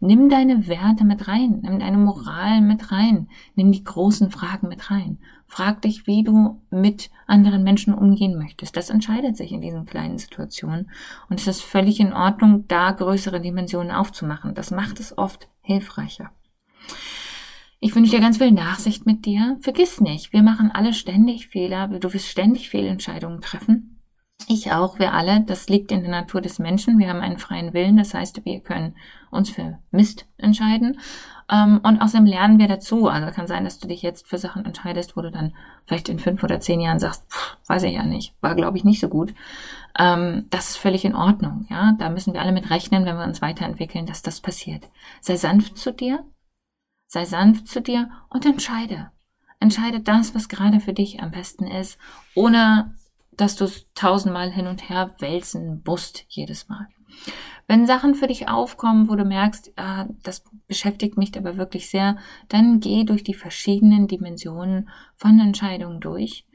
Nimm 0.00 0.28
deine 0.28 0.66
Werte 0.66 1.04
mit 1.04 1.28
rein, 1.28 1.60
nimm 1.62 1.78
deine 1.78 1.98
Moral 1.98 2.60
mit 2.60 2.90
rein, 2.90 3.28
nimm 3.54 3.70
die 3.70 3.84
großen 3.84 4.30
Fragen 4.30 4.68
mit 4.68 4.90
rein. 4.90 5.18
Frag 5.46 5.82
dich, 5.82 6.06
wie 6.06 6.24
du 6.24 6.62
mit 6.70 7.10
anderen 7.26 7.62
Menschen 7.62 7.92
umgehen 7.92 8.38
möchtest. 8.38 8.76
Das 8.76 8.88
entscheidet 8.88 9.36
sich 9.36 9.52
in 9.52 9.60
diesen 9.60 9.84
kleinen 9.84 10.18
Situationen. 10.18 10.90
Und 11.28 11.38
es 11.38 11.46
ist 11.46 11.62
völlig 11.62 12.00
in 12.00 12.14
Ordnung, 12.14 12.66
da 12.68 12.90
größere 12.90 13.40
Dimensionen 13.40 13.92
aufzumachen. 13.92 14.54
Das 14.54 14.70
macht 14.70 14.98
es 14.98 15.16
oft 15.16 15.48
hilfreicher. 15.60 16.30
Ich 17.84 17.96
wünsche 17.96 18.12
dir 18.12 18.20
ganz 18.20 18.38
viel 18.38 18.52
Nachsicht 18.52 19.06
mit 19.06 19.26
dir. 19.26 19.58
Vergiss 19.60 20.00
nicht, 20.00 20.32
wir 20.32 20.44
machen 20.44 20.70
alle 20.72 20.94
ständig 20.94 21.48
Fehler. 21.48 21.88
Du 21.88 22.14
wirst 22.14 22.28
ständig 22.28 22.70
Fehlentscheidungen 22.70 23.40
treffen. 23.40 24.00
Ich 24.46 24.70
auch, 24.70 25.00
wir 25.00 25.12
alle. 25.12 25.40
Das 25.40 25.68
liegt 25.68 25.90
in 25.90 26.02
der 26.02 26.10
Natur 26.12 26.40
des 26.40 26.60
Menschen. 26.60 27.00
Wir 27.00 27.08
haben 27.08 27.20
einen 27.20 27.38
freien 27.38 27.74
Willen. 27.74 27.96
Das 27.96 28.14
heißt, 28.14 28.44
wir 28.44 28.60
können 28.60 28.94
uns 29.32 29.50
für 29.50 29.80
Mist 29.90 30.28
entscheiden. 30.36 31.00
Ähm, 31.50 31.80
und 31.82 32.00
außerdem 32.00 32.24
lernen 32.24 32.60
wir 32.60 32.68
dazu. 32.68 33.08
Also 33.08 33.32
kann 33.32 33.48
sein, 33.48 33.64
dass 33.64 33.80
du 33.80 33.88
dich 33.88 34.02
jetzt 34.02 34.28
für 34.28 34.38
Sachen 34.38 34.64
entscheidest, 34.64 35.16
wo 35.16 35.22
du 35.22 35.32
dann 35.32 35.52
vielleicht 35.84 36.08
in 36.08 36.20
fünf 36.20 36.44
oder 36.44 36.60
zehn 36.60 36.80
Jahren 36.80 37.00
sagst, 37.00 37.28
pff, 37.32 37.56
weiß 37.66 37.82
ich 37.82 37.94
ja 37.94 38.04
nicht, 38.04 38.36
war 38.40 38.54
glaube 38.54 38.76
ich 38.76 38.84
nicht 38.84 39.00
so 39.00 39.08
gut. 39.08 39.34
Ähm, 39.98 40.46
das 40.50 40.70
ist 40.70 40.76
völlig 40.76 41.04
in 41.04 41.16
Ordnung. 41.16 41.66
Ja, 41.68 41.96
da 41.98 42.10
müssen 42.10 42.32
wir 42.32 42.42
alle 42.42 42.52
mit 42.52 42.70
rechnen, 42.70 43.04
wenn 43.06 43.16
wir 43.16 43.24
uns 43.24 43.42
weiterentwickeln, 43.42 44.06
dass 44.06 44.22
das 44.22 44.40
passiert. 44.40 44.88
Sei 45.20 45.34
sanft 45.34 45.78
zu 45.78 45.92
dir. 45.92 46.24
Sei 47.12 47.26
sanft 47.26 47.68
zu 47.68 47.82
dir 47.82 48.08
und 48.30 48.46
entscheide. 48.46 49.10
Entscheide 49.60 50.00
das, 50.00 50.34
was 50.34 50.48
gerade 50.48 50.80
für 50.80 50.94
dich 50.94 51.20
am 51.22 51.30
besten 51.30 51.66
ist, 51.66 51.98
ohne 52.34 52.94
dass 53.32 53.54
du 53.54 53.64
es 53.64 53.84
tausendmal 53.94 54.50
hin 54.50 54.66
und 54.66 54.88
her 54.88 55.14
wälzen 55.18 55.82
musst 55.86 56.24
jedes 56.28 56.70
Mal. 56.70 56.88
Wenn 57.68 57.86
Sachen 57.86 58.14
für 58.14 58.28
dich 58.28 58.48
aufkommen, 58.48 59.10
wo 59.10 59.14
du 59.14 59.26
merkst, 59.26 59.74
ah, 59.76 60.06
das 60.22 60.42
beschäftigt 60.66 61.18
mich 61.18 61.36
aber 61.36 61.58
wirklich 61.58 61.90
sehr, 61.90 62.16
dann 62.48 62.80
geh 62.80 63.04
durch 63.04 63.22
die 63.22 63.34
verschiedenen 63.34 64.08
Dimensionen 64.08 64.88
von 65.14 65.38
Entscheidungen 65.38 66.00
durch. 66.00 66.46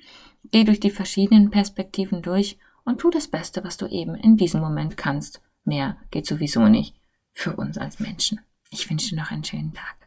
Geh 0.50 0.64
durch 0.64 0.80
die 0.80 0.90
verschiedenen 0.90 1.52
Perspektiven 1.52 2.24
durch 2.24 2.58
und 2.84 2.98
tu 2.98 3.12
das 3.12 3.28
Beste, 3.28 3.64
was 3.64 3.78
du 3.78 3.86
eben 3.86 4.16
in 4.16 4.38
diesem 4.38 4.62
Moment 4.62 4.98
kannst. 4.98 5.40
Mehr 5.66 5.98
geht 6.10 6.26
sowieso 6.26 6.68
nicht 6.68 6.96
für 7.32 7.56
uns 7.56 7.78
als 7.78 8.00
Menschen. 8.00 8.40
Ich 8.72 8.90
wünsche 8.90 9.12
dir 9.12 9.22
noch 9.22 9.30
einen 9.30 9.44
schönen 9.44 9.76
Tag. 9.76 10.07